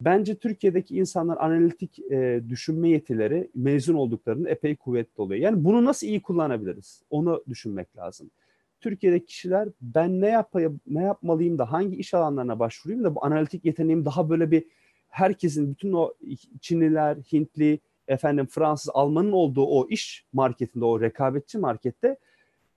[0.00, 5.40] Bence Türkiye'deki insanlar analitik e, düşünme yetileri mezun olduklarında epey kuvvetli oluyor.
[5.40, 7.02] Yani bunu nasıl iyi kullanabiliriz?
[7.10, 8.30] Onu düşünmek lazım.
[8.80, 13.64] Türkiye'deki kişiler ben ne yapayım, ne yapmalıyım da hangi iş alanlarına başvurayım da bu analitik
[13.64, 14.64] yeteneğim daha böyle bir
[15.08, 16.14] herkesin bütün o
[16.60, 22.16] Çinliler, Hintli, efendim Fransız, Almanın olduğu o iş marketinde, o rekabetçi markette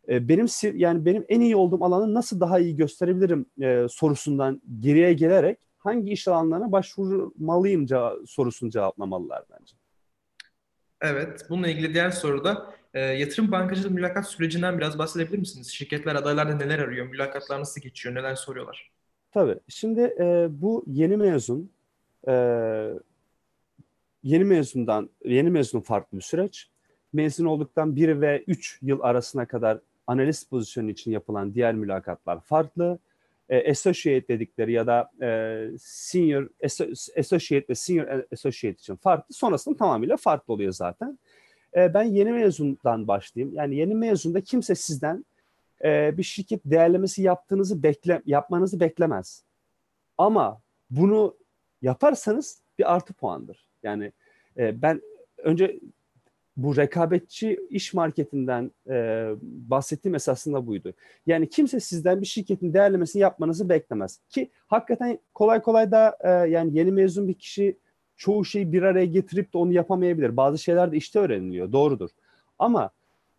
[0.09, 5.13] e, benim yani benim en iyi olduğum alanı nasıl daha iyi gösterebilirim e, sorusundan geriye
[5.13, 7.87] gelerek hangi iş alanlarına başvurmalıyım
[8.27, 9.75] sorusunu cevaplamalılar bence.
[11.01, 15.67] Evet, bununla ilgili diğer soruda e, yatırım bankacılığı mülakat sürecinden biraz bahsedebilir misiniz?
[15.67, 17.07] Şirketler adaylarda neler arıyor?
[17.07, 18.15] Mülakatlar nasıl geçiyor?
[18.15, 18.91] Neler soruyorlar?
[19.31, 19.59] Tabii.
[19.67, 21.71] Şimdi e, bu yeni mezun
[22.27, 22.33] e,
[24.23, 26.69] yeni mezundan yeni mezun farklı bir süreç.
[27.13, 32.99] Mezun olduktan 1 ve 3 yıl arasına kadar analist pozisyonu için yapılan diğer mülakatlar farklı.
[33.49, 36.47] E, associate dedikleri ya da e, senior
[37.17, 39.35] associate ve senior associate için farklı.
[39.35, 41.19] Sonrasında tamamıyla farklı oluyor zaten.
[41.75, 43.55] E, ben yeni mezundan başlayayım.
[43.55, 45.25] Yani yeni mezunda kimse sizden
[45.83, 49.43] e, bir şirket değerlemesi yaptığınızı bekle yapmanızı beklemez.
[50.17, 51.37] Ama bunu
[51.81, 53.69] yaparsanız bir artı puandır.
[53.83, 54.11] Yani
[54.57, 55.01] e, ben
[55.37, 55.79] önce
[56.57, 60.93] bu rekabetçi iş marketinden e, bahsettiğim esasında buydu.
[61.25, 64.19] Yani kimse sizden bir şirketin değerlemesini yapmanızı beklemez.
[64.29, 67.77] Ki hakikaten kolay kolay da e, yani yeni mezun bir kişi
[68.23, 70.37] çoğu şeyi bir araya getirip de onu yapamayabilir.
[70.37, 71.71] Bazı şeyler de işte öğreniliyor.
[71.71, 72.09] Doğrudur.
[72.59, 72.89] Ama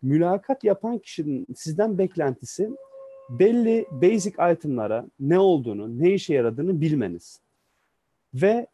[0.01, 2.69] mülakat yapan kişinin sizden beklentisi
[3.29, 7.39] belli basic itemlara ne olduğunu, ne işe yaradığını bilmeniz.
[8.33, 8.67] Ve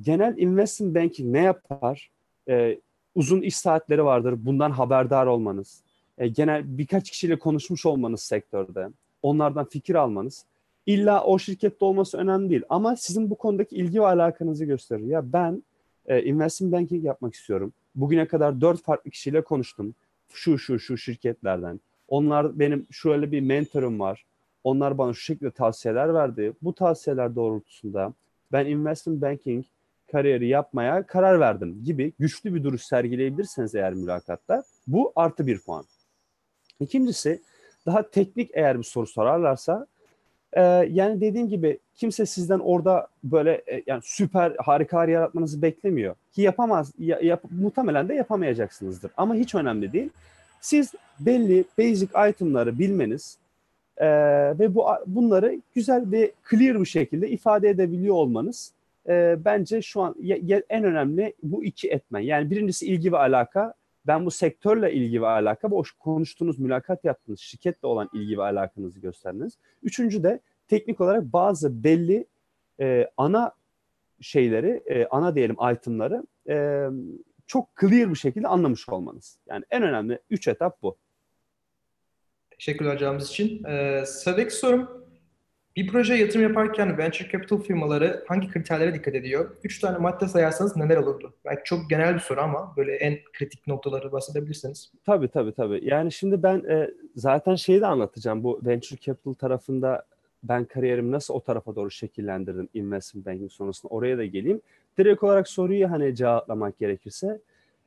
[0.00, 2.10] genel investment banking ne yapar?
[2.48, 2.78] Ee,
[3.14, 4.34] uzun iş saatleri vardır.
[4.38, 5.82] Bundan haberdar olmanız.
[6.18, 8.88] Ee, genel birkaç kişiyle konuşmuş olmanız sektörde.
[9.22, 10.44] Onlardan fikir almanız
[10.90, 12.62] İlla o şirkette olması önemli değil.
[12.68, 15.04] Ama sizin bu konudaki ilgi ve alakanızı gösterir.
[15.04, 15.62] Ya ben
[16.06, 17.72] e, investment banking yapmak istiyorum.
[17.94, 19.94] Bugüne kadar dört farklı kişiyle konuştum.
[20.32, 21.80] Şu şu şu şirketlerden.
[22.08, 24.24] Onlar benim şöyle bir mentorum var.
[24.64, 26.52] Onlar bana şu şekilde tavsiyeler verdi.
[26.62, 28.12] Bu tavsiyeler doğrultusunda
[28.52, 29.64] ben investment banking
[30.12, 35.84] kariyeri yapmaya karar verdim gibi güçlü bir duruş sergileyebilirseniz eğer mülakatta bu artı bir puan.
[36.80, 37.42] İkincisi
[37.86, 39.86] daha teknik eğer bir soru sorarlarsa
[40.52, 46.14] ee, yani dediğim gibi kimse sizden orada böyle e, yani süper harika yaratmanızı beklemiyor.
[46.32, 49.10] Ki yapamaz, ya, yap, muhtemelen de yapamayacaksınızdır.
[49.16, 50.10] Ama hiç önemli değil.
[50.60, 53.38] Siz belli basic itemları bilmeniz
[53.96, 54.08] e,
[54.58, 58.72] ve bu bunları güzel ve clear bir şekilde ifade edebiliyor olmanız
[59.08, 62.20] e, bence şu an ya, ya, en önemli bu iki etmen.
[62.20, 63.74] Yani birincisi ilgi ve alaka.
[64.06, 69.00] Ben bu sektörle ilgi ve alaka, bu konuştuğunuz, mülakat yaptığınız şirketle olan ilgi ve alakanızı
[69.00, 69.58] gösterdiniz.
[69.82, 72.26] Üçüncü de teknik olarak bazı belli
[72.80, 73.52] e, ana
[74.20, 76.86] şeyleri, e, ana diyelim itemları e,
[77.46, 79.38] çok clear bir şekilde anlamış olmanız.
[79.48, 80.96] Yani en önemli üç etap bu.
[82.50, 83.64] Teşekkürler cevabınız için.
[83.64, 84.99] Ee, sıradaki sorum
[85.76, 89.50] Bir projeye yatırım yaparken venture capital firmaları hangi kriterlere dikkat ediyor?
[89.64, 91.34] Üç tane madde sayarsanız neler olurdu?
[91.44, 94.92] Belki çok genel bir soru ama böyle en kritik noktaları bahsedebilirsiniz.
[95.06, 95.80] Tabii tabii tabii.
[95.82, 98.44] Yani şimdi ben e, zaten şeyi de anlatacağım.
[98.44, 100.04] Bu venture capital tarafında
[100.42, 104.60] ben kariyerimi nasıl o tarafa doğru şekillendirdim investment banking sonrasında oraya da geleyim.
[104.98, 107.40] Direkt olarak soruyu hani cevaplamak gerekirse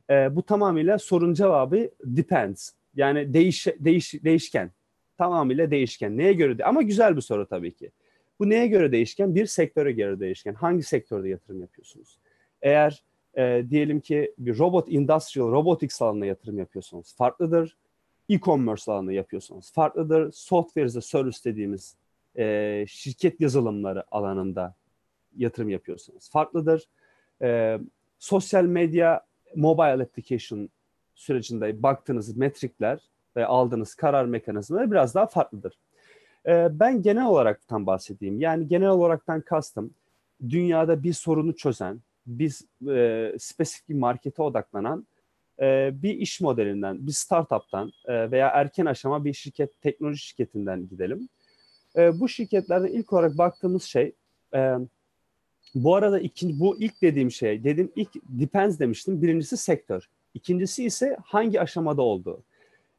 [0.10, 2.72] e, bu tamamıyla sorun cevabı depends.
[2.96, 4.72] Yani değiş, değiş, değişken.
[5.18, 6.18] Tamamıyla değişken.
[6.18, 6.58] Neye göre?
[6.58, 7.92] De ama güzel bir soru tabii ki.
[8.40, 9.36] Bu neye göre değişken?
[9.36, 10.54] Bir sektöre göre değişken.
[10.54, 12.20] Hangi sektörde yatırım yapıyorsunuz?
[12.62, 13.04] Eğer
[13.38, 17.78] e, diyelim ki bir robot industrial robotics alanına yatırım yapıyorsanız farklıdır.
[18.30, 20.32] E-commerce alanında yapıyorsanız farklıdır.
[20.32, 21.96] Software as a service dediğimiz
[22.38, 24.76] e, şirket yazılımları alanında
[25.38, 26.88] yatırım yapıyorsanız farklıdır.
[27.42, 27.80] E,
[28.20, 30.70] sosyal medya mobile application
[31.16, 33.00] sürecinde baktığınız metrikler
[33.38, 35.74] ve aldığınız karar mekanizmaları biraz daha farklıdır.
[36.46, 38.42] E, ben genel olaraktan bahsedeyim.
[38.42, 39.94] Yani genel olaraktan kastım
[40.50, 45.08] dünyada bir sorunu çözen, biz e, spesifik bir markete odaklanan
[45.62, 51.30] e, bir iş modelinden, bir startup'tan e, veya erken aşama bir şirket, teknoloji şirketinden gidelim.
[51.96, 54.14] E, bu şirketlerden ilk olarak baktığımız şey,
[54.54, 54.76] e,
[55.76, 59.22] bu arada ikinci, bu ilk dediğim şey, dedim ilk depends demiştim.
[59.22, 60.10] Birincisi sektör.
[60.34, 62.44] İkincisi ise hangi aşamada olduğu.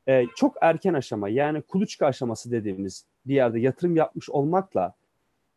[0.08, 4.94] E, çok erken aşama yani kuluçka aşaması dediğimiz bir yerde yatırım yapmış olmakla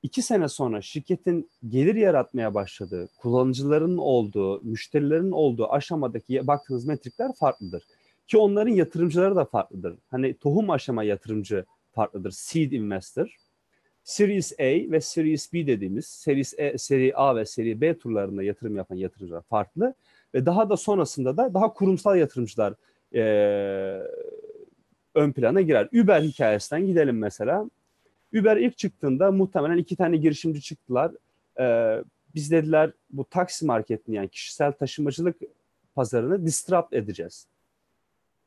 [0.04, 7.84] iki sene sonra şirketin gelir yaratmaya başladığı, kullanıcıların olduğu, müşterilerin olduğu aşamadaki baktığınız metrikler farklıdır.
[8.28, 9.96] Ki onların yatırımcıları da farklıdır.
[10.12, 12.32] Hani tohum aşama yatırımcı farklıdır.
[12.32, 13.36] Seed investor.
[14.04, 18.76] Series A ve Series B dediğimiz Series E, Seri A ve Seri B turlarında yatırım
[18.76, 19.94] yapan yatırımcılar farklı.
[20.34, 22.74] Ve daha da sonrasında da daha kurumsal yatırımcılar
[23.16, 23.22] e,
[25.16, 25.90] ön plana girer.
[26.04, 27.70] Uber hikayesinden gidelim mesela.
[28.40, 31.12] Uber ilk çıktığında muhtemelen iki tane girişimci çıktılar.
[31.60, 32.04] Ee,
[32.36, 35.36] biz dediler bu taksi marketini yani kişisel taşımacılık
[35.96, 37.48] pazarını disrupt edeceğiz.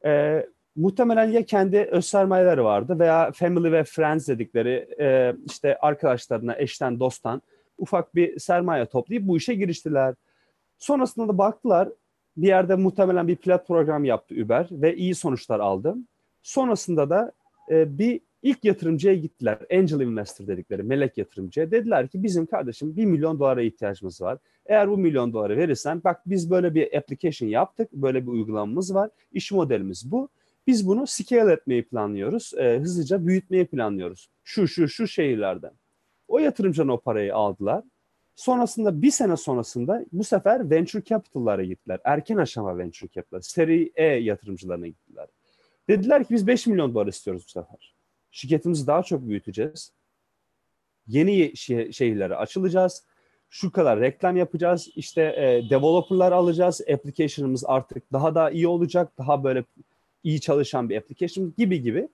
[0.04, 0.46] Ee,
[0.76, 7.00] muhtemelen ya kendi öz sermayeleri vardı veya family ve friends dedikleri e, işte arkadaşlarına, eşten,
[7.00, 7.42] dosttan
[7.78, 10.14] ufak bir sermaye toplayıp bu işe giriştiler.
[10.78, 11.88] Sonrasında da baktılar
[12.36, 15.96] bir yerde muhtemelen bir pilot program yaptı Uber ve iyi sonuçlar aldı.
[16.42, 17.32] Sonrasında da
[17.70, 19.58] e, bir ilk yatırımcıya gittiler.
[19.72, 21.70] Angel Investor dedikleri melek yatırımcıya.
[21.70, 24.38] Dediler ki bizim kardeşim 1 milyon dolara ihtiyacımız var.
[24.66, 27.92] Eğer bu milyon doları verirsen bak biz böyle bir application yaptık.
[27.92, 29.10] Böyle bir uygulamamız var.
[29.32, 30.28] İş modelimiz bu.
[30.66, 32.52] Biz bunu scale etmeyi planlıyoruz.
[32.56, 34.28] E, hızlıca büyütmeyi planlıyoruz.
[34.44, 35.72] Şu şu şu şehirlerden.
[36.28, 37.84] O yatırımcının o parayı aldılar.
[38.40, 42.00] Sonrasında bir sene sonrasında bu sefer venture capital'lara gittiler.
[42.04, 45.28] Erken aşama venture capital, seri E yatırımcılarına gittiler.
[45.88, 47.94] Dediler ki biz 5 milyon dolar istiyoruz bu sefer.
[48.30, 49.92] Şirketimizi daha çok büyüteceğiz.
[51.06, 51.56] Yeni
[51.92, 53.04] şehirlere açılacağız.
[53.50, 54.88] Şu kadar reklam yapacağız.
[54.96, 56.80] İşte e, developerlar alacağız.
[56.80, 59.12] Application'ımız artık daha da iyi olacak.
[59.18, 59.64] Daha böyle
[60.24, 62.08] iyi çalışan bir application gibi gibi.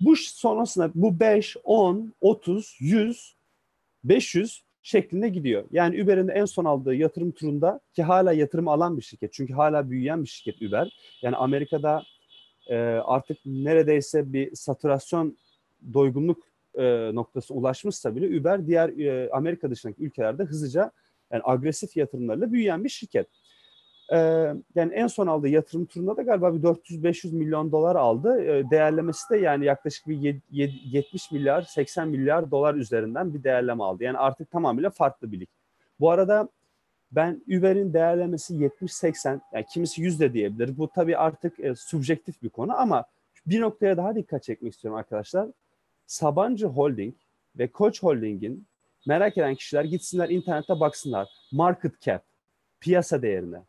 [0.00, 3.36] Bu sonrasında bu 5, 10, 30, 100,
[4.04, 5.64] 500 şeklinde gidiyor.
[5.72, 9.32] Yani Uber'in en son aldığı yatırım turunda ki hala yatırım alan bir şirket.
[9.32, 10.98] Çünkü hala büyüyen bir şirket Uber.
[11.22, 12.02] Yani Amerika'da
[12.66, 15.38] e, artık neredeyse bir saturasyon
[15.94, 16.44] doygunluk
[16.74, 20.90] e, noktası ulaşmışsa bile Uber diğer e, Amerika dışındaki ülkelerde hızlıca
[21.32, 23.26] yani agresif yatırımlarla büyüyen bir şirket.
[24.12, 24.16] E,
[24.74, 28.42] yani en son aldığı yatırım turunda da galiba bir 400-500 milyon dolar aldı.
[28.42, 34.04] E, değerlemesi de yani yaklaşık bir 70 milyar 80 milyar dolar üzerinden bir değerleme aldı.
[34.04, 35.48] Yani artık tamamıyla farklı bir lig.
[36.00, 36.48] Bu arada
[37.12, 40.78] ben Uber'in değerlemesi 70-80, yani kimisi 100 de diyebilir.
[40.78, 43.04] Bu tabii artık e, subjektif bir konu ama
[43.46, 45.48] bir noktaya daha dikkat çekmek istiyorum arkadaşlar.
[46.06, 47.14] Sabancı Holding
[47.58, 48.66] ve Koç Holding'in
[49.06, 51.28] merak eden kişiler gitsinler internette baksınlar.
[51.52, 52.24] Market cap,
[52.80, 53.62] piyasa değerine.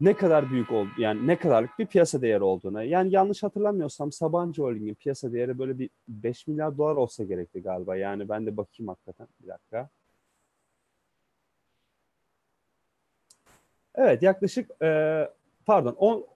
[0.00, 2.82] Ne kadar büyük oldu yani ne kadarlık bir piyasa değeri olduğuna.
[2.82, 7.96] Yani yanlış hatırlamıyorsam Sabancı Holding'in piyasa değeri böyle bir 5 milyar dolar olsa gerekti galiba.
[7.96, 9.88] Yani ben de bakayım hakikaten bir dakika.
[13.94, 15.30] Evet yaklaşık e,
[15.66, 16.26] pardon 10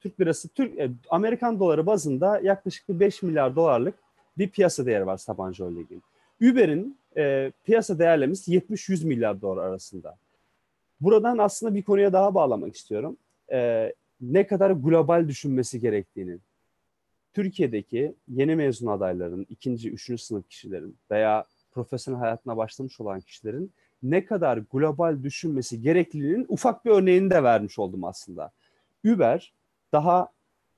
[0.00, 3.94] Türk lirası Türk e, Amerikan doları bazında yaklaşık bir 5 milyar dolarlık
[4.38, 6.02] bir piyasa değeri var Sabancı Holding'in.
[6.42, 10.16] Uber'in e, piyasa değerlemesi 70-100 milyar dolar arasında.
[11.02, 13.16] Buradan aslında bir konuya daha bağlamak istiyorum.
[13.52, 16.38] E, ne kadar global düşünmesi gerektiğini.
[17.34, 24.24] Türkiye'deki yeni mezun adayların, ikinci, üçüncü sınıf kişilerin veya profesyonel hayatına başlamış olan kişilerin ne
[24.24, 28.50] kadar global düşünmesi gerekliliğinin ufak bir örneğini de vermiş oldum aslında.
[29.06, 29.52] Uber
[29.92, 30.28] daha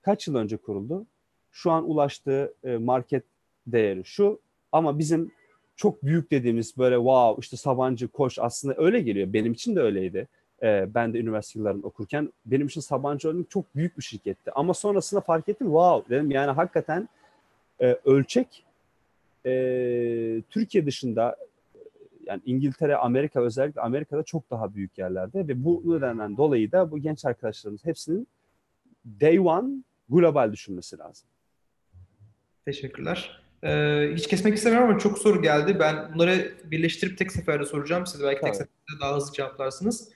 [0.02, 1.06] kaç yıl önce kuruldu?
[1.52, 3.24] Şu an ulaştığı e, market
[3.66, 4.40] değeri şu.
[4.72, 5.32] Ama bizim
[5.76, 9.32] çok büyük dediğimiz böyle wow işte Sabancı, Koç aslında öyle geliyor.
[9.32, 10.28] Benim için de öyleydi.
[10.62, 14.50] Ee, ben de üniversite yıllarında okurken benim için Sabancı Holding çok büyük bir şirketti.
[14.54, 17.08] Ama sonrasında fark ettim wow dedim yani hakikaten
[17.80, 18.64] e, ölçek
[19.46, 21.36] e, Türkiye dışında
[22.26, 26.98] yani İngiltere, Amerika özellikle Amerika'da çok daha büyük yerlerde ve bu nedenden dolayı da bu
[26.98, 28.28] genç arkadaşlarımız hepsinin
[29.20, 29.68] day one
[30.08, 31.28] global düşünmesi lazım.
[32.64, 33.43] Teşekkürler.
[33.64, 35.76] Ee, hiç kesmek istemiyorum ama çok soru geldi.
[35.80, 38.06] Ben bunları birleştirip tek seferde soracağım.
[38.06, 40.08] Siz belki tek seferde daha hızlı cevaplarsınız.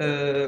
[0.00, 0.46] Ee,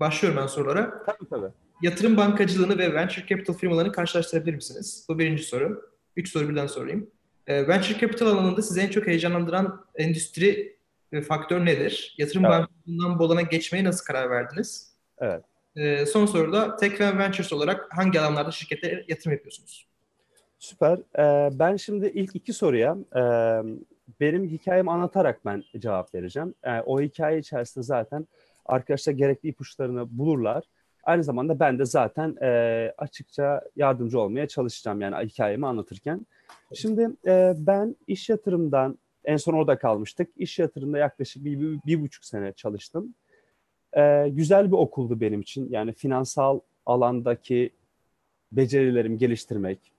[0.00, 1.04] başlıyorum ben sorulara.
[1.06, 1.52] Tabii tabii.
[1.82, 5.06] Yatırım bankacılığını ve venture capital firmalarını karşılaştırabilir misiniz?
[5.08, 5.90] Bu birinci soru.
[6.16, 7.10] Üç soru birden sorayım.
[7.46, 10.78] Ee, venture capital alanında sizi en çok heyecanlandıran endüstri
[11.12, 12.14] ve faktör nedir?
[12.18, 12.52] Yatırım evet.
[12.54, 14.94] bankacılığından bu alana geçmeye nasıl karar verdiniz?
[15.18, 15.44] Evet.
[15.76, 19.93] Ee, son soruda Tech ve Ventures olarak hangi alanlarda şirkete yatırım yapıyorsunuz?
[20.64, 20.98] Süper.
[21.18, 23.22] Ee, ben şimdi ilk iki soruya e,
[24.20, 26.54] benim hikayemi anlatarak ben cevap vereceğim.
[26.62, 28.26] E, o hikaye içerisinde zaten
[28.66, 30.64] arkadaşlar gerekli ipuçlarını bulurlar.
[31.02, 36.26] Aynı zamanda ben de zaten e, açıkça yardımcı olmaya çalışacağım yani hikayemi anlatırken.
[36.74, 40.30] Şimdi e, ben iş yatırımdan en son orada kalmıştık.
[40.36, 43.14] İş yatırımda yaklaşık bir, bir, bir buçuk sene çalıştım.
[43.96, 45.68] E, güzel bir okuldu benim için.
[45.70, 47.70] Yani finansal alandaki
[48.52, 49.93] becerilerimi geliştirmek,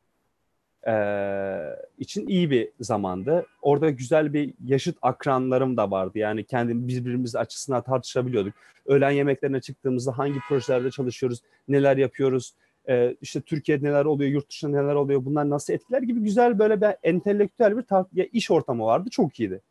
[1.98, 3.46] için iyi bir zamandı.
[3.62, 6.20] Orada güzel bir yaşıt akranlarım da vardı.
[6.20, 8.54] Yani kendim birbirimiz açısından tartışabiliyorduk.
[8.86, 12.54] Öğlen yemeklerine çıktığımızda hangi projelerde çalışıyoruz, neler yapıyoruz,
[12.90, 16.82] e, işte Türkiye'de neler oluyor, yurt dışında neler oluyor, bunlar nasıl etkiler gibi güzel böyle
[16.82, 19.10] bir entelektüel bir tar- iş ortamı vardı.
[19.10, 19.62] Çok iyiydi.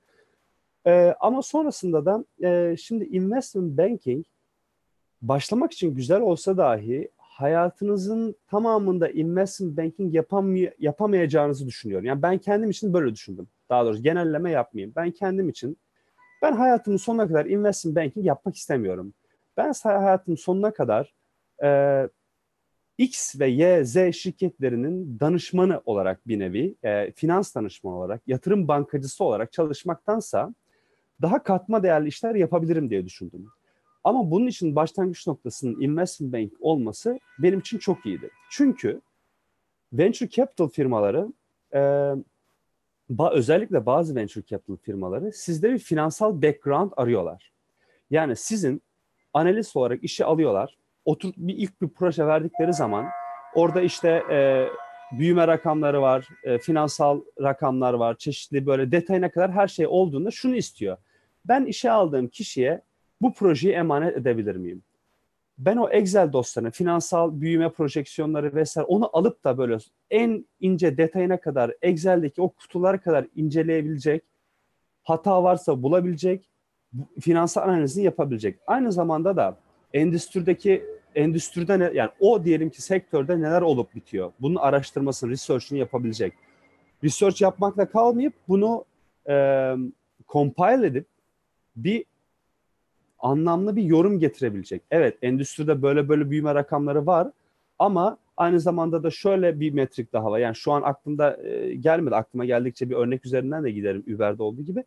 [0.86, 4.24] E, ama sonrasında da e, şimdi investment banking
[5.22, 12.06] başlamak için güzel olsa dahi hayatınızın tamamında investment banking yapamay yapamayacağınızı düşünüyorum.
[12.06, 13.48] Yani ben kendim için böyle düşündüm.
[13.70, 14.92] Daha doğrusu genelleme yapmayayım.
[14.96, 15.78] Ben kendim için
[16.42, 19.14] ben hayatımın sonuna kadar investment banking yapmak istemiyorum.
[19.56, 21.14] Ben hayatımın sonuna kadar
[21.62, 22.08] e,
[22.98, 29.24] X ve Y, Z şirketlerinin danışmanı olarak bir nevi, e, finans danışmanı olarak, yatırım bankacısı
[29.24, 30.54] olarak çalışmaktansa
[31.22, 33.46] daha katma değerli işler yapabilirim diye düşündüm.
[34.04, 38.30] Ama bunun için başlangıç noktasının investment bank olması benim için çok iyiydi.
[38.50, 39.00] Çünkü
[39.92, 41.32] venture capital firmaları
[41.74, 41.80] e,
[43.08, 47.52] ba, özellikle bazı venture capital firmaları sizde bir finansal background arıyorlar.
[48.10, 48.82] Yani sizin
[49.32, 50.78] analist olarak işe alıyorlar.
[51.04, 53.06] Otur bir ilk bir proje verdikleri zaman
[53.54, 54.68] orada işte e,
[55.18, 60.56] büyüme rakamları var, e, finansal rakamlar var, çeşitli böyle detayına kadar her şey olduğunda şunu
[60.56, 60.96] istiyor.
[61.44, 62.82] Ben işe aldığım kişiye
[63.22, 64.82] bu projeyi emanet edebilir miyim?
[65.58, 69.78] Ben o Excel dosyalarını, finansal büyüme projeksiyonları vesaire onu alıp da böyle
[70.10, 74.22] en ince detayına kadar Excel'deki o kutulara kadar inceleyebilecek,
[75.02, 76.50] hata varsa bulabilecek,
[77.20, 78.58] finansal analizini yapabilecek.
[78.66, 79.56] Aynı zamanda da
[79.92, 84.32] endüstrideki endüstride ne, yani o diyelim ki sektörde neler olup bitiyor.
[84.40, 86.32] Bunun araştırmasını, research'ını yapabilecek.
[87.04, 88.84] Research yapmakla kalmayıp bunu
[89.28, 89.74] e,
[90.28, 91.06] compile edip
[91.76, 92.04] bir
[93.24, 94.82] anlamlı bir yorum getirebilecek.
[94.90, 97.30] Evet endüstride böyle böyle büyüme rakamları var
[97.78, 100.38] ama aynı zamanda da şöyle bir metrik daha var.
[100.38, 102.14] Yani şu an aklımda e, gelmedi.
[102.14, 104.84] Aklıma geldikçe bir örnek üzerinden de giderim Uber'de olduğu gibi.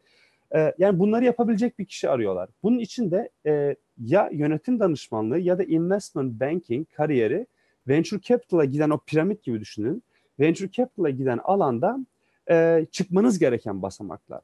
[0.55, 2.49] E, yani bunları yapabilecek bir kişi arıyorlar.
[2.63, 7.47] Bunun için de e, ya yönetim danışmanlığı ya da investment banking kariyeri
[7.87, 10.03] venture capital'a giden o piramit gibi düşünün.
[10.39, 11.99] Venture capital'a giden alanda
[12.49, 14.41] e, çıkmanız gereken basamaklar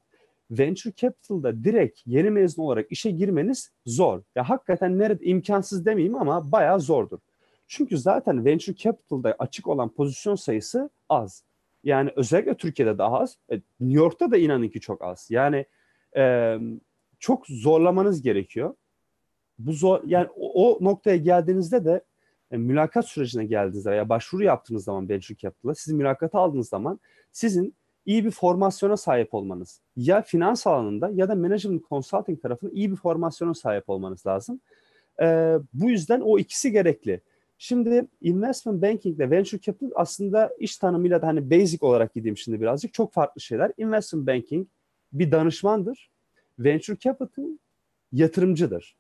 [0.52, 4.22] venture capital'da direkt yeni mezun olarak işe girmeniz zor.
[4.36, 7.20] Ya hakikaten nerede imkansız demeyeyim ama bayağı zordur.
[7.68, 11.44] Çünkü zaten venture capital'da açık olan pozisyon sayısı az.
[11.84, 13.38] Yani özellikle Türkiye'de daha az.
[13.52, 15.28] E, New York'ta da inanın ki çok az.
[15.30, 15.66] Yani
[16.18, 16.56] e,
[17.20, 18.76] çok zorlamanız gerekiyor.
[19.60, 22.04] Bu zor yani o, o noktaya geldiğinizde de
[22.52, 27.00] e, mülakat sürecine geldiğinizde veya başvuru yaptığınız zaman venture capital'a sizi mülakata aldığınız zaman
[27.32, 29.82] sizin iyi bir formasyona sahip olmanız.
[29.96, 34.62] Ya finans alanında ya da management consulting tarafında iyi bir formasyona sahip olmanız lazım.
[35.22, 37.22] Ee, bu yüzden o ikisi gerekli.
[37.58, 42.62] Şimdi investment banking ile venture capital aslında iş tanımıyla da hani basic olarak gideyim şimdi
[42.62, 43.72] birazcık çok farklı şeyler.
[43.78, 44.68] Investment banking
[45.14, 46.10] bir danışmandır.
[46.60, 47.46] Venture capital
[48.12, 48.96] yatırımcıdır.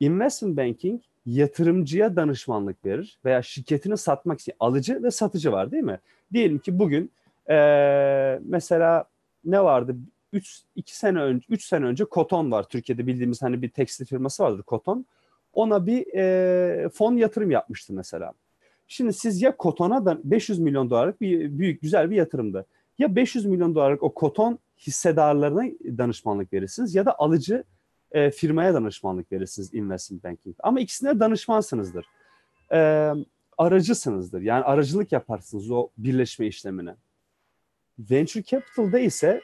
[0.00, 6.00] Investment banking yatırımcıya danışmanlık verir veya şirketini satmak için alıcı ve satıcı var değil mi?
[6.32, 7.10] Diyelim ki bugün
[7.52, 9.04] ee, mesela
[9.44, 9.96] ne vardı?
[10.32, 12.68] 3 2 sene önce 3 sene önce Koton var.
[12.68, 15.06] Türkiye'de bildiğimiz hani bir tekstil firması vardır Koton.
[15.52, 18.32] Ona bir e, fon yatırım yapmıştı mesela.
[18.88, 22.66] Şimdi siz ya Koton'a da 500 milyon dolarlık bir büyük güzel bir yatırımdı.
[22.98, 25.62] Ya 500 milyon dolarlık o koton hissedarlarına
[25.98, 27.64] danışmanlık verirsiniz ya da alıcı
[28.12, 30.56] e, firmaya danışmanlık verirsiniz investment banking.
[30.62, 32.06] Ama ikisine danışmansınızdır.
[32.72, 33.10] E,
[33.58, 34.40] aracısınızdır.
[34.40, 36.94] Yani aracılık yaparsınız o birleşme işlemine.
[37.98, 39.40] Venture Capital'da ise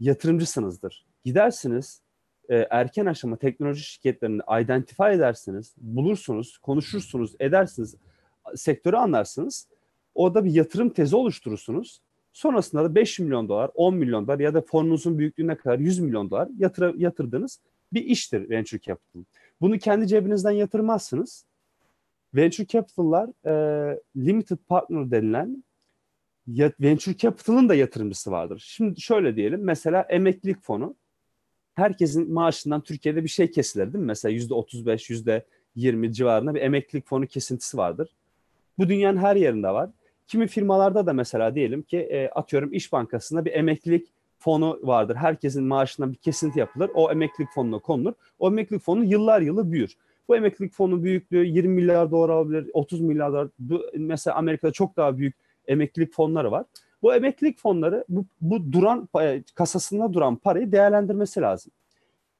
[0.00, 1.06] yatırımcısınızdır.
[1.24, 2.02] Gidersiniz
[2.48, 7.96] e, erken aşama teknoloji şirketlerini identify edersiniz, bulursunuz, konuşursunuz, edersiniz,
[8.54, 9.68] sektörü anlarsınız.
[10.14, 12.00] Orada bir yatırım tezi oluşturursunuz.
[12.32, 16.30] Sonrasında da 5 milyon dolar, 10 milyon dolar ya da fonunuzun büyüklüğüne kadar 100 milyon
[16.30, 17.60] dolar yatır, yatırdığınız
[17.92, 19.24] bir iştir venture capital.
[19.60, 21.44] Bunu kendi cebinizden yatırmazsınız.
[22.34, 25.64] Venture capital'lar e, limited partner denilen
[26.48, 28.64] venture capital'ın da yatırımcısı vardır.
[28.66, 30.96] Şimdi şöyle diyelim mesela emeklilik fonu
[31.74, 34.06] herkesin maaşından Türkiye'de bir şey kesilir değil mi?
[34.06, 38.16] Mesela yüzde 35, yüzde 20 civarında bir emeklilik fonu kesintisi vardır.
[38.78, 39.90] Bu dünyanın her yerinde var.
[40.26, 45.16] Kimi firmalarda da mesela diyelim ki e, atıyorum İş Bankası'nda bir emeklilik fonu vardır.
[45.16, 46.90] Herkesin maaşından bir kesinti yapılır.
[46.94, 48.12] O emeklilik fonuna konulur.
[48.38, 49.96] O emeklilik fonu yıllar yılı büyür.
[50.28, 53.48] Bu emeklilik fonu büyüklüğü 20 milyar dolar olabilir, 30 milyar dolar.
[53.58, 55.34] Bu, mesela Amerika'da çok daha büyük
[55.66, 56.64] emeklilik fonları var.
[57.02, 59.08] Bu emeklilik fonları bu, bu duran
[59.54, 61.72] kasasında duran parayı değerlendirmesi lazım.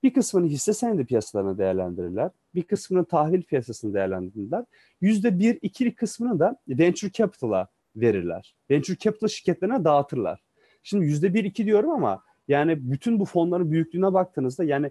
[0.03, 2.31] Bir kısmını hisse senedi piyasalarına değerlendirirler.
[2.55, 4.65] Bir kısmını tahvil piyasasına değerlendirirler.
[5.01, 8.55] Yüzde bir, iki kısmını da venture capital'a verirler.
[8.71, 10.43] Venture capital şirketlerine dağıtırlar.
[10.83, 14.91] Şimdi yüzde bir, iki diyorum ama yani bütün bu fonların büyüklüğüne baktığınızda yani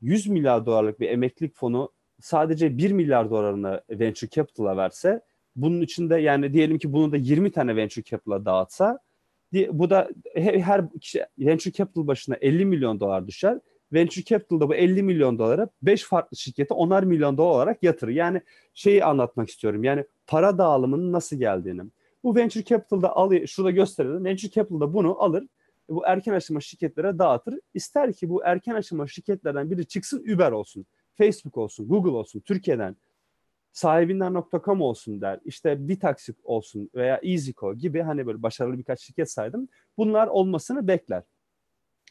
[0.00, 5.20] 100 milyar dolarlık bir emeklilik fonu sadece 1 milyar dolarını venture capital'a verse
[5.56, 8.98] bunun içinde yani diyelim ki bunu da 20 tane venture capital'a dağıtsa
[9.52, 13.58] bu da her kişi venture capital başına 50 milyon dolar düşer.
[13.92, 18.12] Venture capital'da bu 50 milyon dolara 5 farklı şirkete 10'ar milyon dolar olarak yatırır.
[18.12, 18.40] Yani
[18.74, 19.84] şeyi anlatmak istiyorum.
[19.84, 21.82] Yani para dağılımının nasıl geldiğini.
[22.24, 24.24] Bu venture capital'da alıyor, şurada gösterelim.
[24.24, 25.46] Venture capital'da bunu alır
[25.88, 27.60] bu erken aşama şirketlere dağıtır.
[27.74, 32.96] İster ki bu erken aşama şirketlerden biri çıksın Uber olsun, Facebook olsun, Google olsun, Türkiye'den
[33.76, 35.40] sahibinden.com olsun der.
[35.44, 39.68] İşte bir taksi olsun veya EasyCo gibi hani böyle başarılı birkaç şirket saydım.
[39.96, 41.22] Bunlar olmasını bekler.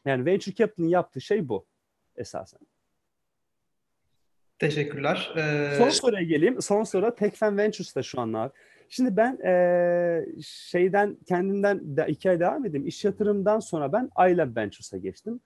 [0.05, 1.65] Yani venture capital'ın yaptığı şey bu
[2.15, 2.59] esasen.
[4.59, 5.33] Teşekkürler.
[5.37, 5.75] Ee...
[5.77, 6.61] Son soruya geleyim.
[6.61, 8.51] Son soru Tekfen Ventures'ta şu an var.
[8.89, 12.87] Şimdi ben e, şeyden kendimden de iki ay devam edeyim.
[12.87, 15.39] İş yatırımdan sonra ben iLab Ventures'a geçtim.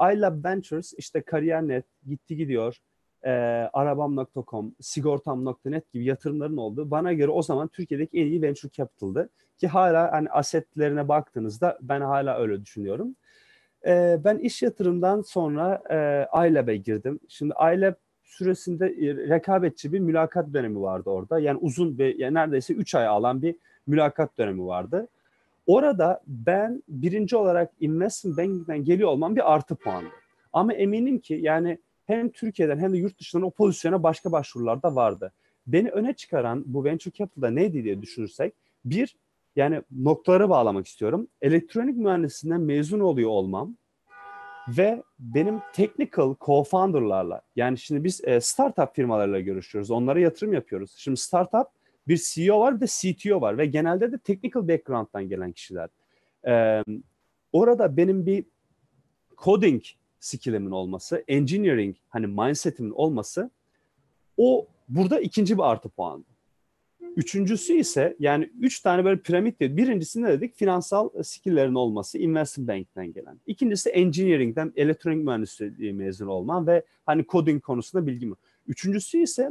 [0.00, 2.80] iLab Ventures işte kariyer.net gitti gidiyor
[3.24, 3.30] e,
[3.72, 9.30] arabam.com, sigortam.net gibi yatırımların olduğu bana göre o zaman Türkiye'deki en iyi venture capital'dı.
[9.58, 13.16] Ki hala hani asetlerine baktığınızda ben hala öyle düşünüyorum.
[13.86, 17.20] E, ben iş yatırımdan sonra e, iLab'e girdim.
[17.28, 21.40] Şimdi iLab süresinde e, rekabetçi bir mülakat dönemi vardı orada.
[21.40, 23.56] Yani uzun ve yani neredeyse 3 ay alan bir
[23.86, 25.08] mülakat dönemi vardı.
[25.66, 30.10] Orada ben birinci olarak investment banking'den geliyor olmam bir artı puandı.
[30.52, 31.78] Ama eminim ki yani
[32.10, 35.32] hem Türkiye'den hem de yurt dışından o pozisyona başka başvurular da vardı.
[35.66, 38.54] Beni öne çıkaran bu venture capital'da neydi diye düşünürsek
[38.84, 39.16] bir
[39.56, 41.28] yani noktaları bağlamak istiyorum.
[41.42, 43.76] Elektronik mühendisliğinden mezun oluyor olmam
[44.68, 49.90] ve benim technical co-founder'larla yani şimdi biz e, startup firmalarla görüşüyoruz.
[49.90, 50.94] Onlara yatırım yapıyoruz.
[50.96, 51.66] Şimdi startup
[52.08, 55.88] bir CEO var bir de CTO var ve genelde de technical background'dan gelen kişiler.
[56.46, 56.84] Ee,
[57.52, 58.44] orada benim bir
[59.38, 59.82] coding
[60.20, 63.50] skillimin olması, engineering hani mindsetimin olması
[64.36, 66.24] o burada ikinci bir artı puan.
[67.16, 69.76] Üçüncüsü ise yani üç tane böyle piramit dedi.
[69.76, 70.54] Birincisi ne dedik?
[70.54, 73.40] Finansal skilllerin olması, investment bank'ten gelen.
[73.46, 78.36] İkincisi engineering'den elektronik mühendisliği mezun olman ve hani coding konusunda bilgim.
[78.66, 79.50] Üçüncüsü ise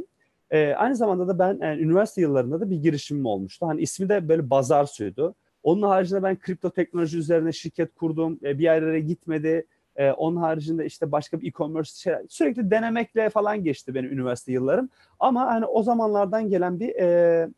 [0.51, 3.67] e, aynı zamanda da ben yani, üniversite yıllarında da bir girişimim olmuştu.
[3.67, 5.35] Hani ismi de böyle Bazar Suydu.
[5.63, 8.39] Onun haricinde ben kripto teknoloji üzerine şirket kurdum.
[8.43, 9.65] E, bir yerlere gitmedi.
[9.99, 14.89] E, onun haricinde işte başka bir e-commerce şey, sürekli denemekle falan geçti benim üniversite yıllarım.
[15.19, 17.49] Ama hani o zamanlardan gelen bir e, e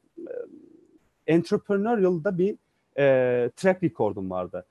[1.28, 2.56] entrepreneurial'da bir
[2.98, 4.66] e, track record'um vardı.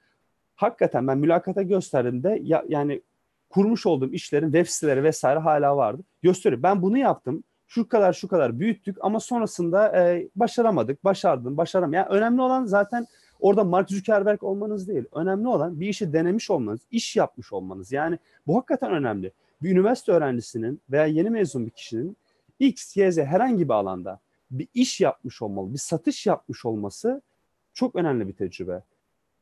[0.55, 3.03] Hakikaten ben mülakata gösterdiğimde ya, yani
[3.51, 6.03] kurmuş olduğum işlerin web siteleri vesaire hala vardı.
[6.23, 6.63] Gösteriyor.
[6.63, 7.45] Ben bunu yaptım.
[7.67, 11.05] Şu kadar şu kadar büyüttük ama sonrasında e, başaramadık.
[11.05, 11.93] Başardım, başaram.
[11.93, 13.07] Yani önemli olan zaten
[13.41, 15.05] Orada Mark Zuckerberg olmanız değil.
[15.13, 17.93] Önemli olan bir işi denemiş olmanız, iş yapmış olmanız.
[17.93, 19.33] Yani bu hakikaten önemli.
[19.63, 22.17] Bir üniversite öğrencisinin veya yeni mezun bir kişinin
[22.59, 24.21] X, Y, Z herhangi bir alanda
[24.51, 27.23] bir iş yapmış olmalı, bir satış yapmış olması
[27.75, 28.83] çok önemli bir tecrübe.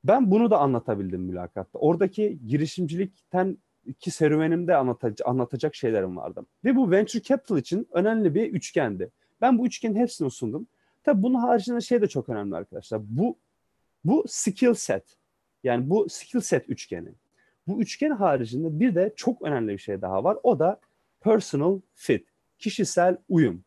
[0.05, 1.79] Ben bunu da anlatabildim mülakatta.
[1.79, 3.59] Oradaki girişimcilikten
[4.01, 4.77] ki serüvenimde
[5.25, 6.47] anlatacak, şeylerim vardı.
[6.65, 9.11] Ve bu venture capital için önemli bir üçgendi.
[9.41, 10.67] Ben bu üçgenin hepsini sundum.
[11.05, 13.01] Tabii bunun haricinde şey de çok önemli arkadaşlar.
[13.05, 13.37] Bu
[14.09, 15.17] bu skill set.
[15.65, 17.09] Yani bu skill set üçgeni.
[17.67, 20.39] Bu üçgen haricinde bir de çok önemli bir şey daha var.
[20.43, 20.81] O da
[21.21, 22.27] personal fit,
[22.59, 23.65] kişisel uyum.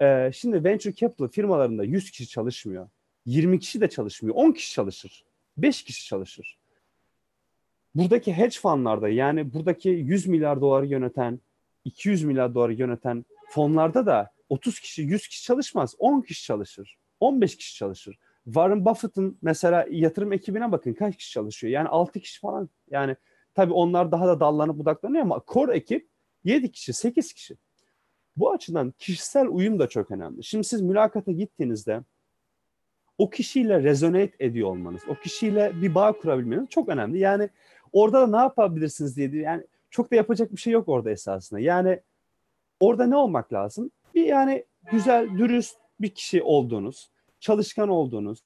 [0.00, 2.88] Ee, şimdi venture capital firmalarında 100 kişi çalışmıyor.
[3.26, 4.36] 20 kişi de çalışmıyor.
[4.36, 5.24] 10 kişi çalışır.
[5.56, 6.58] 5 kişi çalışır.
[7.94, 11.40] Buradaki hedge fundlarda yani buradaki 100 milyar doları yöneten,
[11.84, 15.94] 200 milyar doları yöneten fonlarda da 30 kişi, 100 kişi çalışmaz.
[15.98, 16.96] 10 kişi çalışır.
[17.20, 18.18] 15 kişi çalışır.
[18.46, 21.72] Warren Buffett'ın mesela yatırım ekibine bakın kaç kişi çalışıyor.
[21.72, 22.70] Yani 6 kişi falan.
[22.90, 23.16] Yani
[23.54, 26.08] tabii onlar daha da dallanıp budaklanıyor ama core ekip
[26.44, 27.56] 7 kişi, 8 kişi.
[28.36, 30.44] Bu açıdan kişisel uyum da çok önemli.
[30.44, 32.00] Şimdi siz mülakata gittiğinizde
[33.18, 37.18] o kişiyle rezonate ediyor olmanız, o kişiyle bir bağ kurabilmeniz çok önemli.
[37.18, 37.50] Yani
[37.92, 41.60] orada da ne yapabilirsiniz diye yani çok da yapacak bir şey yok orada esasında.
[41.60, 42.00] Yani
[42.80, 43.90] orada ne olmak lazım?
[44.14, 47.10] Bir yani güzel, dürüst bir kişi olduğunuz,
[47.40, 48.40] çalışkan olduğunuz,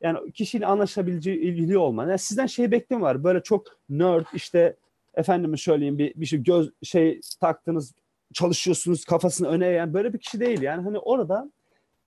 [0.00, 2.08] yani kişiyle anlaşabileceği ilgili olman.
[2.08, 3.24] Yani sizden şey beklemiyorlar.
[3.24, 4.76] Böyle çok nerd işte
[5.14, 7.94] efendime söyleyeyim bir, bir şey göz şey taktınız
[8.34, 10.62] çalışıyorsunuz kafasını öne eğen böyle bir kişi değil.
[10.62, 11.50] Yani hani orada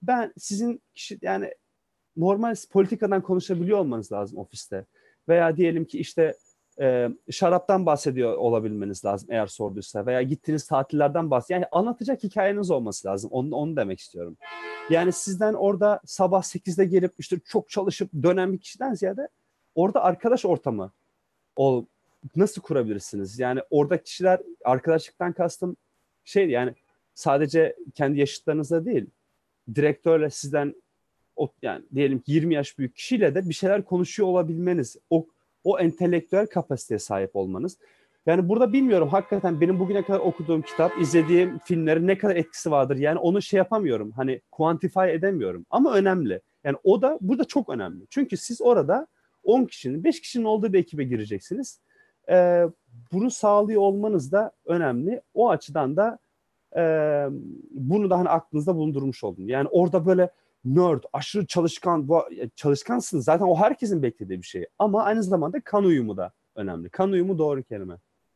[0.01, 1.53] ben sizin kişi yani
[2.17, 4.85] normal politikadan konuşabiliyor olmanız lazım ofiste.
[5.29, 6.33] Veya diyelim ki işte
[6.79, 11.59] e, şaraptan bahsediyor olabilmeniz lazım eğer sorduysa veya gittiğiniz tatillerden bahsediyor.
[11.59, 13.31] Yani anlatacak hikayeniz olması lazım.
[13.31, 14.37] Onu, onu demek istiyorum.
[14.89, 19.27] Yani sizden orada sabah 8'de gelip işte çok çalışıp dönen bir kişiden ziyade
[19.75, 20.91] orada arkadaş ortamı
[21.55, 21.85] ol,
[22.35, 23.39] nasıl kurabilirsiniz?
[23.39, 25.77] Yani orada kişiler arkadaşlıktan kastım
[26.25, 26.73] şey yani
[27.13, 29.05] sadece kendi yaşıtlarınızla değil
[29.75, 30.75] direktörle sizden
[31.61, 35.27] yani diyelim ki 20 yaş büyük kişiyle de bir şeyler konuşuyor olabilmeniz, o
[35.63, 37.77] o entelektüel kapasiteye sahip olmanız.
[38.25, 42.95] Yani burada bilmiyorum hakikaten benim bugüne kadar okuduğum kitap, izlediğim filmlerin ne kadar etkisi vardır.
[42.95, 44.11] Yani onu şey yapamıyorum.
[44.11, 46.41] Hani quantify edemiyorum ama önemli.
[46.63, 48.05] Yani o da burada çok önemli.
[48.09, 49.07] Çünkü siz orada
[49.43, 51.79] 10 kişinin, 5 kişinin olduğu bir ekibe gireceksiniz.
[52.29, 52.65] Ee,
[53.11, 55.21] bunu sağlıyor olmanız da önemli.
[55.33, 56.19] O açıdan da
[56.77, 56.81] e,
[57.71, 59.49] bunu da hani aklınızda bulundurmuş oldum.
[59.49, 60.29] Yani orada böyle
[60.65, 62.23] nerd, aşırı çalışkan, bu,
[62.55, 63.25] çalışkansınız.
[63.25, 64.65] Zaten o herkesin beklediği bir şey.
[64.79, 66.89] Ama aynı zamanda kan uyumu da önemli.
[66.89, 67.95] Kan uyumu doğru kelime.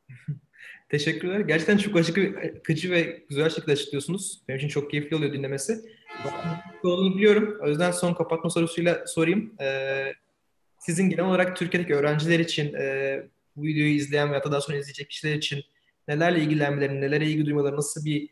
[0.90, 1.40] Teşekkürler.
[1.40, 4.42] Gerçekten çok akıcı ve güzel şekilde açıklıyorsunuz.
[4.48, 5.82] Benim için çok keyifli oluyor dinlemesi.
[6.84, 7.60] olduğunu biliyorum.
[7.64, 9.54] O yüzden son kapatma sorusuyla sorayım.
[9.62, 10.14] Ee,
[10.80, 13.24] sizin genel olarak Türkiye'deki öğrenciler için e,
[13.56, 15.64] bu videoyu izleyen veya daha sonra izleyecek kişiler için
[16.08, 18.30] nelerle ilgilenmelerini, nelere ilgi duymaları, nasıl bir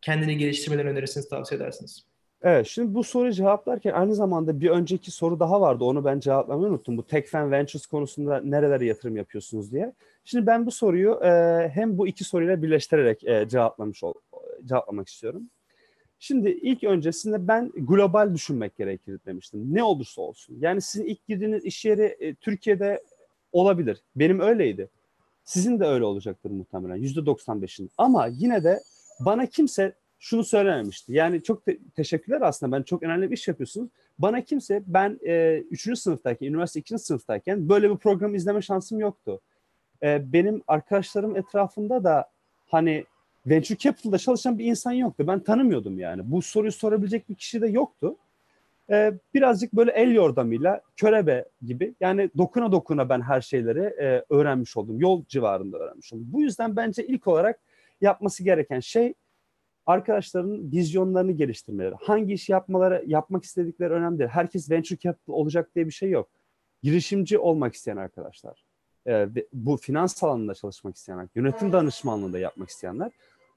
[0.00, 2.09] kendini geliştirmelerini önerirsiniz, tavsiye edersiniz?
[2.42, 5.84] Evet, şimdi bu soruyu cevaplarken aynı zamanda bir önceki soru daha vardı.
[5.84, 6.96] Onu ben cevaplamayı unuttum.
[6.96, 9.92] Bu Techfan Ventures konusunda nerelere yatırım yapıyorsunuz diye.
[10.24, 11.30] Şimdi ben bu soruyu e,
[11.74, 14.14] hem bu iki soruyla birleştirerek e, cevaplamış ol,
[14.64, 15.42] cevaplamak istiyorum.
[16.18, 19.74] Şimdi ilk öncesinde ben global düşünmek gerekir demiştim.
[19.74, 20.56] Ne olursa olsun.
[20.60, 23.02] Yani sizin ilk girdiğiniz iş yeri e, Türkiye'de
[23.52, 24.02] olabilir.
[24.16, 24.88] Benim öyleydi.
[25.44, 26.96] Sizin de öyle olacaktır muhtemelen.
[26.96, 27.90] Yüzde 95'in.
[27.98, 28.80] Ama yine de
[29.20, 31.12] bana kimse şunu söylememişti.
[31.12, 32.76] Yani çok te- teşekkürler aslında.
[32.76, 33.88] Ben çok önemli bir iş yapıyorsunuz.
[34.18, 35.18] Bana kimse ben
[35.70, 35.88] 3.
[35.88, 36.98] E, sınıftayken, üniversite 2.
[36.98, 39.40] sınıftayken böyle bir program izleme şansım yoktu.
[40.02, 42.30] E, benim arkadaşlarım etrafında da
[42.68, 43.04] hani
[43.46, 45.24] venture capital'da çalışan bir insan yoktu.
[45.26, 46.30] Ben tanımıyordum yani.
[46.30, 48.16] Bu soruyu sorabilecek bir kişi de yoktu.
[48.90, 54.76] E, birazcık böyle el yordamıyla körebe gibi yani dokuna dokuna ben her şeyleri e, öğrenmiş
[54.76, 55.00] oldum.
[55.00, 56.26] Yol civarında öğrenmiş oldum.
[56.32, 57.60] Bu yüzden bence ilk olarak
[58.00, 59.14] yapması gereken şey
[59.90, 61.94] arkadaşların vizyonlarını geliştirmeleri.
[62.00, 64.30] Hangi iş yapmaları, yapmak istedikleri önemli değil.
[64.30, 66.28] Herkes venture capital olacak diye bir şey yok.
[66.82, 68.64] Girişimci olmak isteyen arkadaşlar,
[69.06, 73.10] e, bu finans alanında çalışmak isteyenler, yönetim danışmanlığında yapmak isteyenler,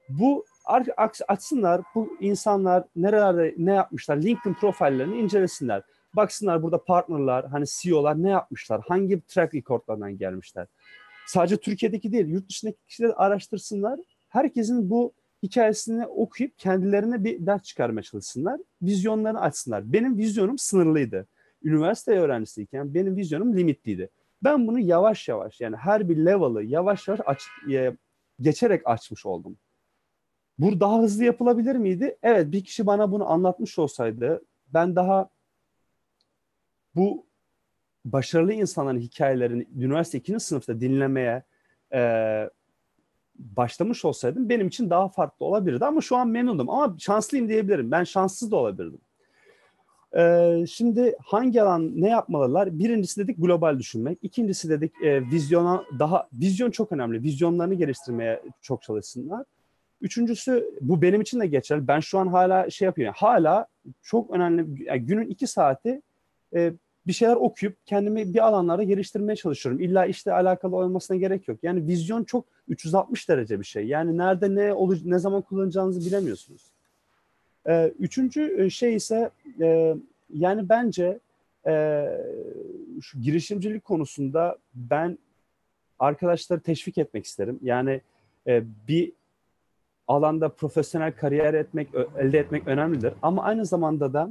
[0.10, 0.46] bu
[1.28, 5.84] açsınlar, bu insanlar nerelerde ne yapmışlar, LinkedIn profillerini incelesinler.
[6.16, 10.68] Baksınlar burada partnerlar, hani CEO'lar ne yapmışlar, hangi track recordlardan gelmişler.
[11.28, 14.00] Sadece Türkiye'deki değil, yurt dışındaki kişileri araştırsınlar.
[14.30, 15.14] Herkesin bu
[15.44, 18.60] hikayesini okuyup kendilerine bir ders çıkarmaya çalışsınlar.
[18.82, 19.94] Vizyonlarını açsınlar.
[19.94, 21.28] Benim vizyonum sınırlıydı.
[21.64, 24.10] Üniversite öğrencisiyken benim vizyonum limitliydi.
[24.44, 27.98] Ben bunu yavaş yavaş yani her bir level'ı yavaş yavaş aç, e,
[28.42, 29.58] geçerek açmış oldum.
[30.60, 32.18] Bu daha hızlı yapılabilir miydi?
[32.24, 34.42] Evet bir kişi bana bunu anlatmış olsaydı
[34.74, 35.30] ben daha
[36.96, 37.26] bu
[38.06, 41.44] başarılı insanların hikayelerini üniversite ikinci sınıfta dinlemeye
[41.94, 42.00] e,
[43.36, 45.86] başlamış olsaydım benim için daha farklı olabilirdi.
[45.86, 47.92] Ama şu an memnunum ama şanslıyım diyebilirim.
[47.92, 49.00] Ben şanssız da olabilirdim.
[50.18, 52.80] Ee, şimdi hangi alan ne yapmalılar?
[52.80, 54.20] Birincisi dedik global düşünmek.
[54.22, 57.24] İkincisi dedik e, vizyona daha vizyon çok önemli.
[57.24, 59.46] Vizyonlarını geliştirmeye çok çalışsınlar.
[60.02, 61.88] Üçüncüsü bu benim için de geçerli.
[61.88, 63.16] Ben şu an hala şey yapıyorum.
[63.18, 63.68] Hala
[64.02, 66.02] çok önemli yani günün iki saati
[66.56, 66.74] e,
[67.08, 69.82] bir şeyler okuyup kendimi bir alanlarda geliştirmeye çalışıyorum.
[69.82, 71.60] İlla işte alakalı olmasına gerek yok.
[71.64, 73.88] Yani vizyon çok 360 derece bir şey.
[73.88, 76.72] Yani nerede ne olur, ne zaman kullanacağınızı bilemiyorsunuz.
[77.68, 79.30] Ee, üçüncü şey ise
[79.62, 79.96] e,
[80.34, 81.20] yani bence
[81.68, 82.06] e,
[83.02, 85.18] şu girişimcilik konusunda ben
[86.00, 87.60] arkadaşları teşvik etmek isterim.
[87.62, 88.02] Yani
[88.48, 89.12] e, bir
[90.08, 93.14] alanda profesyonel kariyer etmek, elde etmek önemlidir.
[93.22, 94.30] Ama aynı zamanda da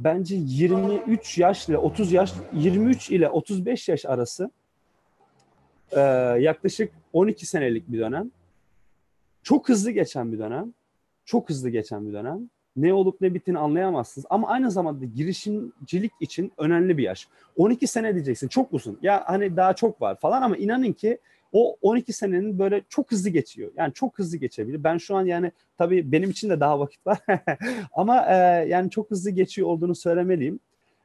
[0.00, 4.50] bence 23 yaş ile 30 yaş, 23 ile 35 yaş arası
[5.92, 6.00] e,
[6.40, 8.30] yaklaşık 12 senelik bir dönem.
[9.42, 10.74] Çok hızlı geçen bir dönem.
[11.24, 12.50] Çok hızlı geçen bir dönem.
[12.76, 14.26] Ne olup ne bittiğini anlayamazsınız.
[14.30, 17.28] Ama aynı zamanda girişimcilik için önemli bir yaş.
[17.56, 18.98] 12 sene diyeceksin çok uzun.
[19.02, 21.18] Ya hani daha çok var falan ama inanın ki
[21.52, 23.70] o 12 senenin böyle çok hızlı geçiyor.
[23.76, 24.84] Yani çok hızlı geçebilir.
[24.84, 27.18] Ben şu an yani tabii benim için de daha vakit var.
[27.92, 28.34] Ama e,
[28.68, 30.60] yani çok hızlı geçiyor olduğunu söylemeliyim.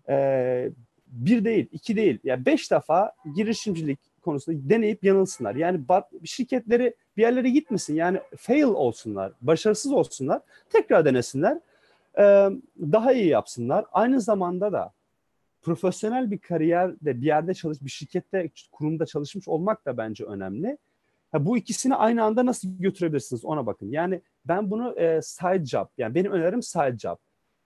[0.10, 0.70] E,
[1.08, 2.20] bir değil, iki değil.
[2.24, 5.56] Ya yani beş defa girişimcilik konusunda deneyip yanılsınlar.
[5.56, 5.82] Yani
[6.24, 7.96] şirketleri bir yerlere gitmesin.
[7.96, 10.42] Yani fail olsunlar, başarısız olsunlar.
[10.70, 11.60] Tekrar denesinler.
[12.18, 12.24] E,
[12.80, 13.86] daha iyi yapsınlar.
[13.92, 14.92] Aynı zamanda da
[15.66, 20.78] profesyonel bir kariyerde bir yerde çalış, bir şirkette, kurumda çalışmış olmak da bence önemli.
[21.32, 23.92] Ha, bu ikisini aynı anda nasıl götürebilirsiniz ona bakın.
[23.92, 27.18] Yani ben bunu e, side job, yani benim önerim side job.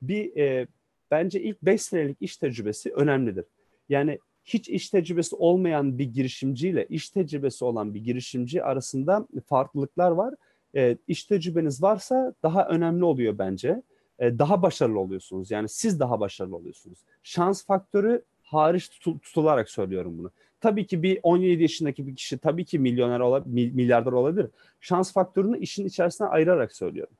[0.02, 0.68] Bir e,
[1.12, 3.46] bence ilk 5 senelik iş tecrübesi önemlidir.
[3.90, 10.34] Yani hiç iş tecrübesi olmayan bir girişimciyle iş tecrübesi olan bir girişimci arasında farklılıklar var.
[10.76, 13.82] E, iş tecrübeniz varsa daha önemli oluyor bence.
[14.20, 15.52] E, daha başarılı oluyorsunuz.
[15.52, 17.00] Yani siz daha başarılı oluyorsunuz.
[17.24, 20.32] Şans faktörü hariç tutularak söylüyorum bunu.
[20.62, 24.48] Tabii ki bir 17 yaşındaki bir kişi tabii ki milyoner olabilir, milyarder olabilir.
[24.82, 27.14] Şans faktörünü işin içerisine ayırarak söylüyorum.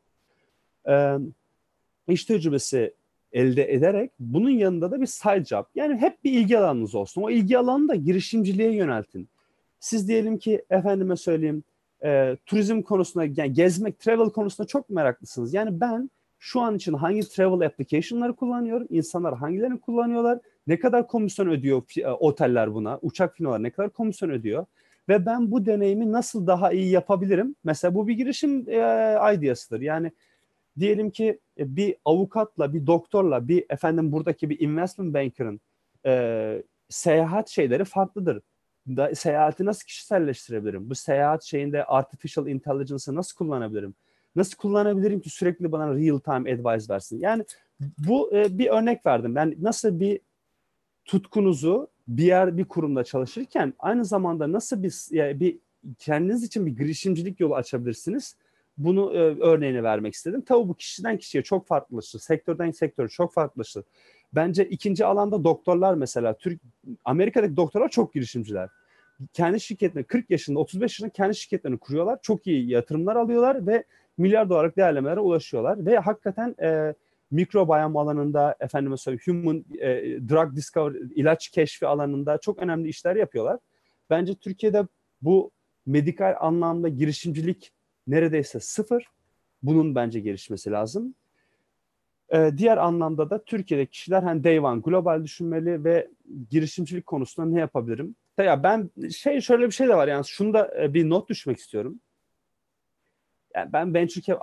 [0.90, 1.18] Ee,
[2.08, 2.94] iş tecrübesi
[3.34, 5.64] elde ederek bunun yanında da bir side job.
[5.76, 7.22] Yani hep bir ilgi alanınız olsun.
[7.22, 9.28] O ilgi alanını da girişimciliğe yöneltin.
[9.80, 11.64] Siz diyelim ki efendime söyleyeyim
[12.04, 15.54] e, turizm konusunda yani gezmek, travel konusunda çok meraklısınız.
[15.54, 16.10] Yani ben
[16.40, 18.88] şu an için hangi travel application'ları kullanıyorum?
[18.90, 20.40] İnsanlar hangilerini kullanıyorlar?
[20.68, 23.00] Ne kadar komisyon ödüyor e, oteller buna?
[23.02, 24.66] Uçak firmaları ne kadar komisyon ödüyor?
[25.10, 27.56] Ve ben bu deneyimi nasıl daha iyi yapabilirim?
[27.64, 29.82] Mesela bu bir girişim e, ideasıdır.
[29.82, 30.12] Yani
[30.80, 35.62] diyelim ki e, bir avukatla, bir doktorla, bir efendim buradaki bir investment banker'ın
[36.06, 38.42] e, seyahat şeyleri farklıdır.
[38.88, 40.90] Da, seyahati nasıl kişiselleştirebilirim?
[40.90, 43.96] Bu seyahat şeyinde artificial intelligence'ı nasıl kullanabilirim?
[44.36, 47.20] Nasıl kullanabilirim ki sürekli bana real time advice versin?
[47.20, 47.44] Yani
[47.98, 49.36] bu e, bir örnek verdim.
[49.36, 50.20] Ben nasıl bir
[51.06, 55.60] tutkunuzu bir yer bir kurumda çalışırken aynı zamanda nasıl bir yani bir
[56.00, 58.36] kendiniz için bir girişimcilik yolu açabilirsiniz?
[58.78, 60.42] Bunu e, örneğini vermek istedim.
[60.42, 62.20] Tabii bu kişiden kişiye çok farklılaşır.
[62.20, 63.84] Sektörden sektöre çok farklılaşır.
[64.34, 66.62] Bence ikinci alanda doktorlar mesela Türk
[67.06, 68.70] Amerika'daki doktorlar çok girişimciler.
[69.34, 72.20] Kendi şirketlerini 40 yaşında 35 yaşında kendi şirketlerini kuruyorlar.
[72.22, 73.84] Çok iyi yatırımlar alıyorlar ve
[74.20, 76.94] milyar dolarlık değerlemelere ulaşıyorlar ve hakikaten e,
[77.32, 79.88] mikrobiyom alanında efendime söyleyeyim human e,
[80.30, 83.60] drug discovery ilaç keşfi alanında çok önemli işler yapıyorlar.
[84.10, 84.88] Bence Türkiye'de
[85.22, 85.52] bu
[85.86, 87.72] medikal anlamda girişimcilik
[88.08, 89.04] neredeyse sıfır.
[89.64, 91.16] Bunun bence gelişmesi lazım.
[92.34, 96.08] Ee, diğer anlamda da Türkiye'de kişiler hani day one global düşünmeli ve
[96.50, 98.16] girişimcilik konusunda ne yapabilirim?
[98.38, 101.58] Ya ben şey şöyle bir şey de var yani şunu da e, bir not düşmek
[101.58, 102.00] istiyorum
[103.60, 104.36] yani ben Venture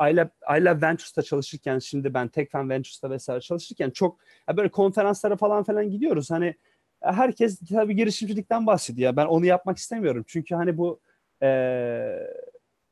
[0.60, 4.18] I Love Ventures'ta çalışırken şimdi ben TechFan Ventures'ta vesaire çalışırken çok
[4.56, 6.30] böyle konferanslara falan falan gidiyoruz.
[6.30, 6.54] Hani
[7.00, 9.16] herkes tabii girişimcilikten bahsediyor.
[9.16, 10.24] Ben onu yapmak istemiyorum.
[10.26, 11.00] Çünkü hani bu
[11.42, 11.48] e,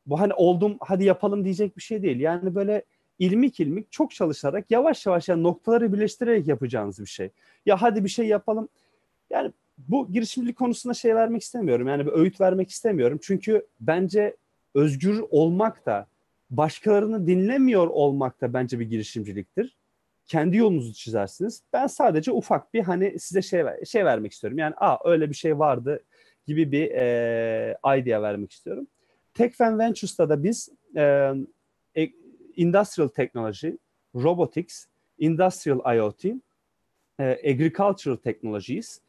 [0.06, 2.20] bu hani oldum hadi yapalım diyecek bir şey değil.
[2.20, 2.82] Yani böyle
[3.18, 7.30] ilmik ilmik çok çalışarak yavaş yavaş yani noktaları birleştirerek yapacağınız bir şey.
[7.66, 8.68] Ya hadi bir şey yapalım.
[9.30, 11.88] Yani bu girişimcilik konusunda şey vermek istemiyorum.
[11.88, 13.18] Yani bir öğüt vermek istemiyorum.
[13.22, 14.36] Çünkü bence
[14.74, 16.06] özgür olmak da
[16.56, 19.76] başkalarını dinlemiyor olmak da bence bir girişimciliktir.
[20.26, 21.62] Kendi yolunuzu çizersiniz.
[21.72, 24.58] Ben sadece ufak bir hani size şey şey vermek istiyorum.
[24.58, 26.04] Yani aa öyle bir şey vardı
[26.46, 28.86] gibi bir e, idea vermek istiyorum.
[29.34, 31.32] TechFan Ventures'ta da biz e,
[32.56, 33.70] industrial technology,
[34.14, 34.86] robotics,
[35.18, 36.24] industrial IoT,
[37.20, 39.00] e, agricultural technologies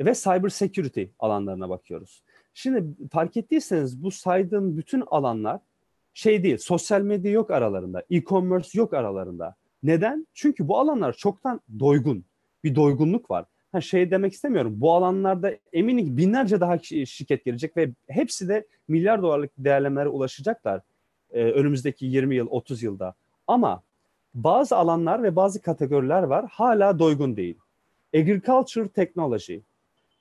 [0.00, 2.22] ve cyber security alanlarına bakıyoruz.
[2.54, 5.60] Şimdi fark ettiyseniz bu saydığım bütün alanlar
[6.20, 9.54] şey değil, sosyal medya yok aralarında, e-commerce yok aralarında.
[9.82, 10.26] Neden?
[10.34, 12.24] Çünkü bu alanlar çoktan doygun.
[12.64, 13.44] Bir doygunluk var.
[13.72, 14.74] Ha şey demek istemiyorum.
[14.76, 20.80] Bu alanlarda eminim binlerce daha şirket gelecek ve hepsi de milyar dolarlık değerlemelere ulaşacaklar
[21.30, 23.14] e, önümüzdeki 20 yıl, 30 yılda.
[23.46, 23.82] Ama
[24.34, 27.58] bazı alanlar ve bazı kategoriler var hala doygun değil.
[28.14, 29.56] agriculture technology.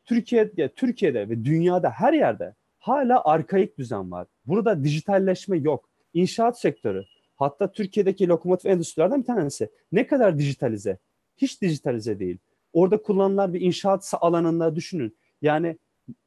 [0.05, 4.27] Türkiye'de, Türkiye'de ve dünyada her yerde hala arkaik düzen var.
[4.45, 5.88] Burada dijitalleşme yok.
[6.14, 7.05] İnşaat sektörü,
[7.36, 9.70] hatta Türkiye'deki lokomotif endüstrilerden bir tanesi.
[9.91, 10.97] Ne kadar dijitalize?
[11.38, 12.38] Hiç dijitalize değil.
[12.74, 15.18] Orada kullanılan bir inşaat alanında düşünün.
[15.41, 15.78] Yani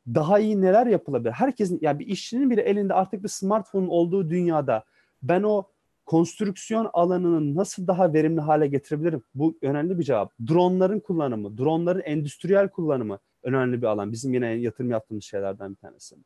[0.07, 1.33] daha iyi neler yapılabilir?
[1.33, 4.85] Herkesin yani bir işçinin bile elinde artık bir smartphone olduğu dünyada
[5.23, 5.69] ben o
[6.07, 9.23] konstrüksiyon alanını nasıl daha verimli hale getirebilirim?
[9.35, 10.33] Bu önemli bir cevap.
[10.49, 14.13] Dronların kullanımı, dronların endüstriyel kullanımı önemli bir alan.
[14.13, 16.17] Bizim yine yatırım yaptığımız şeylerden bir tanesi.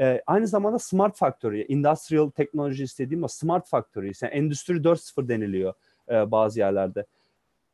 [0.00, 5.74] Ee, aynı zamanda Smart Factory, Industrial Technology istediğim o Smart Factory, yani Endüstri 4.0 deniliyor
[6.10, 7.06] e, bazı yerlerde.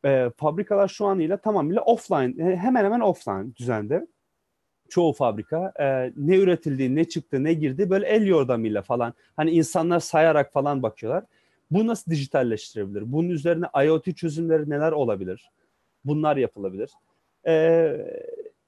[0.05, 4.07] E, fabrikalar şu an ile tamamıyla offline, e, hemen hemen offline düzende.
[4.89, 9.15] Çoğu fabrika e, ne üretildiği, ne çıktı, ne girdi böyle el yordamıyla falan.
[9.37, 11.25] Hani insanlar sayarak falan bakıyorlar.
[11.71, 13.13] Bu nasıl dijitalleştirebilir?
[13.13, 15.51] Bunun üzerine IoT çözümleri neler olabilir?
[16.05, 16.91] Bunlar yapılabilir.
[17.47, 17.97] Ee,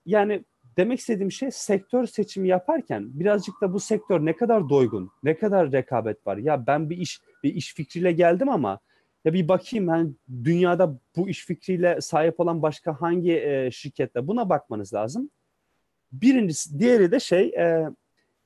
[0.06, 0.44] yani
[0.78, 5.72] demek istediğim şey sektör seçimi yaparken birazcık da bu sektör ne kadar doygun, ne kadar
[5.72, 6.36] rekabet var.
[6.36, 8.80] Ya ben bir iş bir iş fikriyle geldim ama
[9.24, 10.10] ya bir bakayım hani
[10.44, 15.30] dünyada bu iş fikriyle sahip olan başka hangi e, şirkette buna bakmanız lazım.
[16.12, 17.88] Birincisi, diğeri de şey e,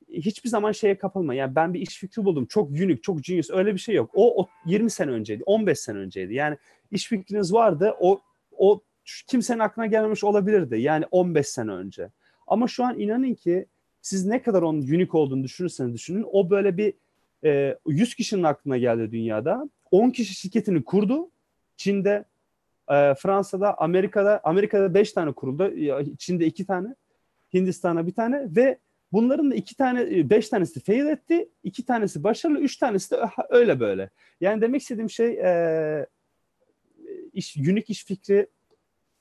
[0.09, 1.35] hiçbir zaman şeye kapılma.
[1.35, 2.47] Yani ben bir iş fikri buldum.
[2.47, 3.51] Çok unique, çok genius.
[3.51, 4.11] Öyle bir şey yok.
[4.15, 6.35] O, o 20 sene önceydi, 15 sene önceydi.
[6.35, 6.57] Yani
[6.91, 7.95] iş fikriniz vardı.
[8.01, 8.21] O
[8.53, 8.81] o
[9.27, 10.81] kimsenin aklına gelmemiş olabilirdi.
[10.81, 12.11] Yani 15 sene önce.
[12.47, 13.67] Ama şu an inanın ki
[14.03, 16.27] siz ne kadar onun unique olduğunu düşünürseniz düşünün.
[16.33, 16.95] O böyle bir
[17.45, 19.69] e, 100 kişinin aklına geldi dünyada.
[19.91, 21.31] 10 kişi şirketini kurdu.
[21.77, 22.25] Çin'de,
[22.89, 25.73] e, Fransa'da, Amerika'da, Amerika'da 5 tane kuruldu.
[26.19, 26.95] Çin'de 2 tane,
[27.55, 28.79] Hindistan'da bir tane ve
[29.13, 33.21] bunların da iki tane, 5 tanesi fail etti, iki tanesi başarılı, üç tanesi de
[33.51, 34.11] öyle böyle.
[34.41, 36.07] Yani demek istediğim şey e,
[37.33, 38.47] iş, unique iş fikri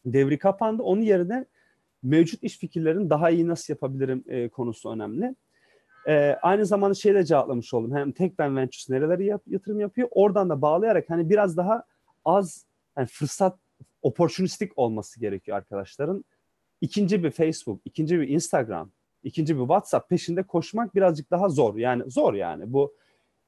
[0.05, 0.83] devri kapandı.
[0.83, 1.45] Onun yerine
[2.03, 5.35] mevcut iş fikirlerini daha iyi nasıl yapabilirim e, konusu önemli.
[6.07, 7.95] E, aynı zamanda şeyle cevaplamış oldum.
[7.95, 10.07] Hem Tekben Ventures nereleri yap, yatırım yapıyor.
[10.11, 11.83] Oradan da bağlayarak hani biraz daha
[12.25, 12.65] az
[12.97, 13.57] yani fırsat
[14.01, 16.25] opportunistik olması gerekiyor arkadaşların.
[16.81, 18.91] İkinci bir Facebook, ikinci bir Instagram,
[19.23, 21.75] ikinci bir WhatsApp peşinde koşmak birazcık daha zor.
[21.75, 22.73] Yani zor yani.
[22.73, 22.93] Bu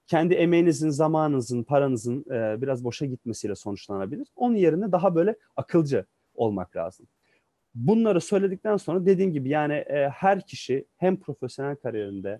[0.07, 4.27] kendi emeğinizin, zamanınızın, paranızın e, biraz boşa gitmesiyle sonuçlanabilir.
[4.35, 7.07] Onun yerine daha böyle akılcı olmak lazım.
[7.75, 12.39] Bunları söyledikten sonra dediğim gibi yani e, her kişi hem profesyonel kariyerinde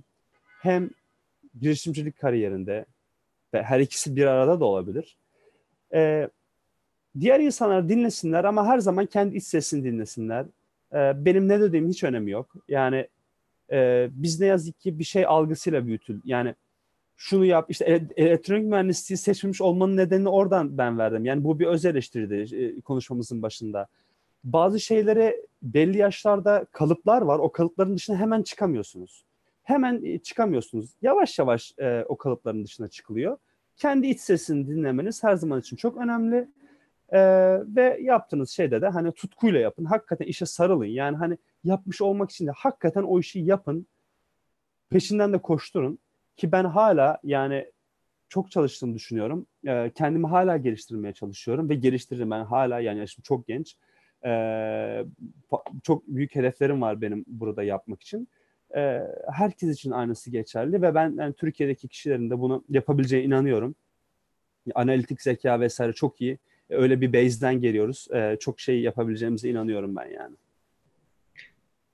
[0.61, 0.89] hem
[1.59, 2.85] girişimcilik kariyerinde
[3.53, 5.17] ve her ikisi bir arada da olabilir.
[5.93, 6.29] E,
[7.19, 10.45] diğer insanlar dinlesinler ama her zaman kendi iç sesini dinlesinler.
[10.93, 12.55] E, benim ne dediğim hiç önemi yok.
[12.67, 13.07] Yani
[13.71, 16.21] e, biz ne yazık ki bir şey algısıyla büyütül.
[16.25, 16.55] Yani
[17.17, 21.25] şunu yap işte elektronik mühendisliği seçilmiş olmanın nedenini oradan ben verdim.
[21.25, 23.87] Yani bu bir öz eleştiriydi e, konuşmamızın başında
[24.43, 27.39] bazı şeylere belli yaşlarda kalıplar var.
[27.39, 29.25] O kalıpların dışına hemen çıkamıyorsunuz.
[29.63, 30.89] Hemen e, çıkamıyorsunuz.
[31.01, 33.37] Yavaş yavaş e, o kalıpların dışına çıkılıyor.
[33.77, 36.47] Kendi iç sesini dinlemeniz her zaman için çok önemli.
[37.09, 37.19] E,
[37.75, 39.85] ve yaptığınız şeyde de hani tutkuyla yapın.
[39.85, 40.85] Hakikaten işe sarılın.
[40.85, 43.87] Yani hani yapmış olmak için de hakikaten o işi yapın.
[44.89, 45.99] Peşinden de koşturun.
[46.37, 47.71] Ki ben hala yani
[48.29, 49.45] çok çalıştığımı düşünüyorum.
[49.67, 53.77] E, kendimi hala geliştirmeye çalışıyorum ve geliştiririm ben hala yani yaşım çok genç
[54.25, 55.05] ee,
[55.83, 58.27] çok büyük hedeflerim var benim burada yapmak için.
[58.75, 59.01] Ee,
[59.31, 63.75] herkes için aynısı geçerli ve ben yani Türkiye'deki kişilerin de bunu yapabileceğine inanıyorum.
[64.75, 66.39] Analitik zeka vesaire çok iyi.
[66.69, 68.07] Öyle bir base'den geliyoruz.
[68.13, 70.35] Ee, çok şey yapabileceğimize inanıyorum ben yani.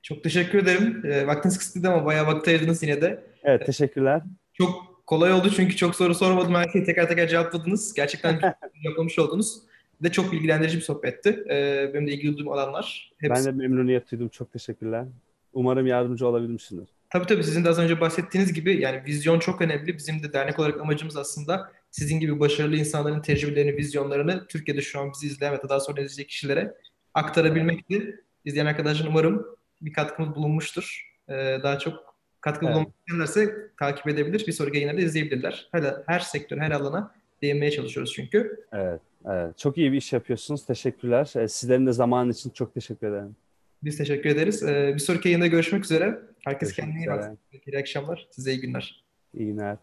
[0.02, 1.06] Çok teşekkür ederim.
[1.06, 3.24] E, vaktiniz kısıtlıydı ama bayağı vakit ayırdınız yine de.
[3.44, 4.22] Evet teşekkürler.
[4.54, 6.56] Çok kolay oldu çünkü çok soru sormadım.
[6.56, 7.94] Her şeyi teker teker cevapladınız.
[7.94, 8.40] Gerçekten
[8.84, 9.69] yapılmış oldunuz
[10.04, 11.44] de çok bilgilendirici bir sohbetti.
[11.50, 13.12] Ee, benim de ilgili duyduğum alanlar.
[13.18, 13.46] Hepsi...
[13.46, 14.30] Ben de memnuniyet duydum.
[14.30, 15.06] Çok teşekkürler.
[15.54, 16.90] Umarım yardımcı olabilmişsindir.
[17.10, 19.98] Tabii tabii sizin de az önce bahsettiğiniz gibi yani vizyon çok önemli.
[19.98, 25.12] Bizim de dernek olarak amacımız aslında sizin gibi başarılı insanların tecrübelerini, vizyonlarını Türkiye'de şu an
[25.12, 26.76] bizi izleyen ve daha sonra izleyecek kişilere
[27.14, 28.24] aktarabilmekti.
[28.46, 29.46] İzleyen arkadaşlar umarım
[29.82, 31.14] bir katkımız bulunmuştur.
[31.30, 32.76] Ee, daha çok katkı evet.
[32.76, 34.48] bulunmak isterlerse takip edebilir.
[34.48, 35.70] Bir sonraki yayınlarda izleyebilirler.
[35.72, 38.66] Her, her sektör, her alana değinmeye çalışıyoruz çünkü.
[38.72, 39.02] Evet.
[39.26, 40.66] Evet, çok iyi bir iş yapıyorsunuz.
[40.66, 41.34] Teşekkürler.
[41.36, 43.36] Ee, sizlerin de zamanın için çok teşekkür ederim.
[43.84, 44.64] Biz teşekkür ederiz.
[44.64, 46.20] Ee, bir sonraki yayında görüşmek üzere.
[46.46, 47.38] Herkes kendine iyi baksın.
[47.66, 48.28] İyi akşamlar.
[48.32, 49.04] Size iyi günler.
[49.34, 49.78] İyi günler.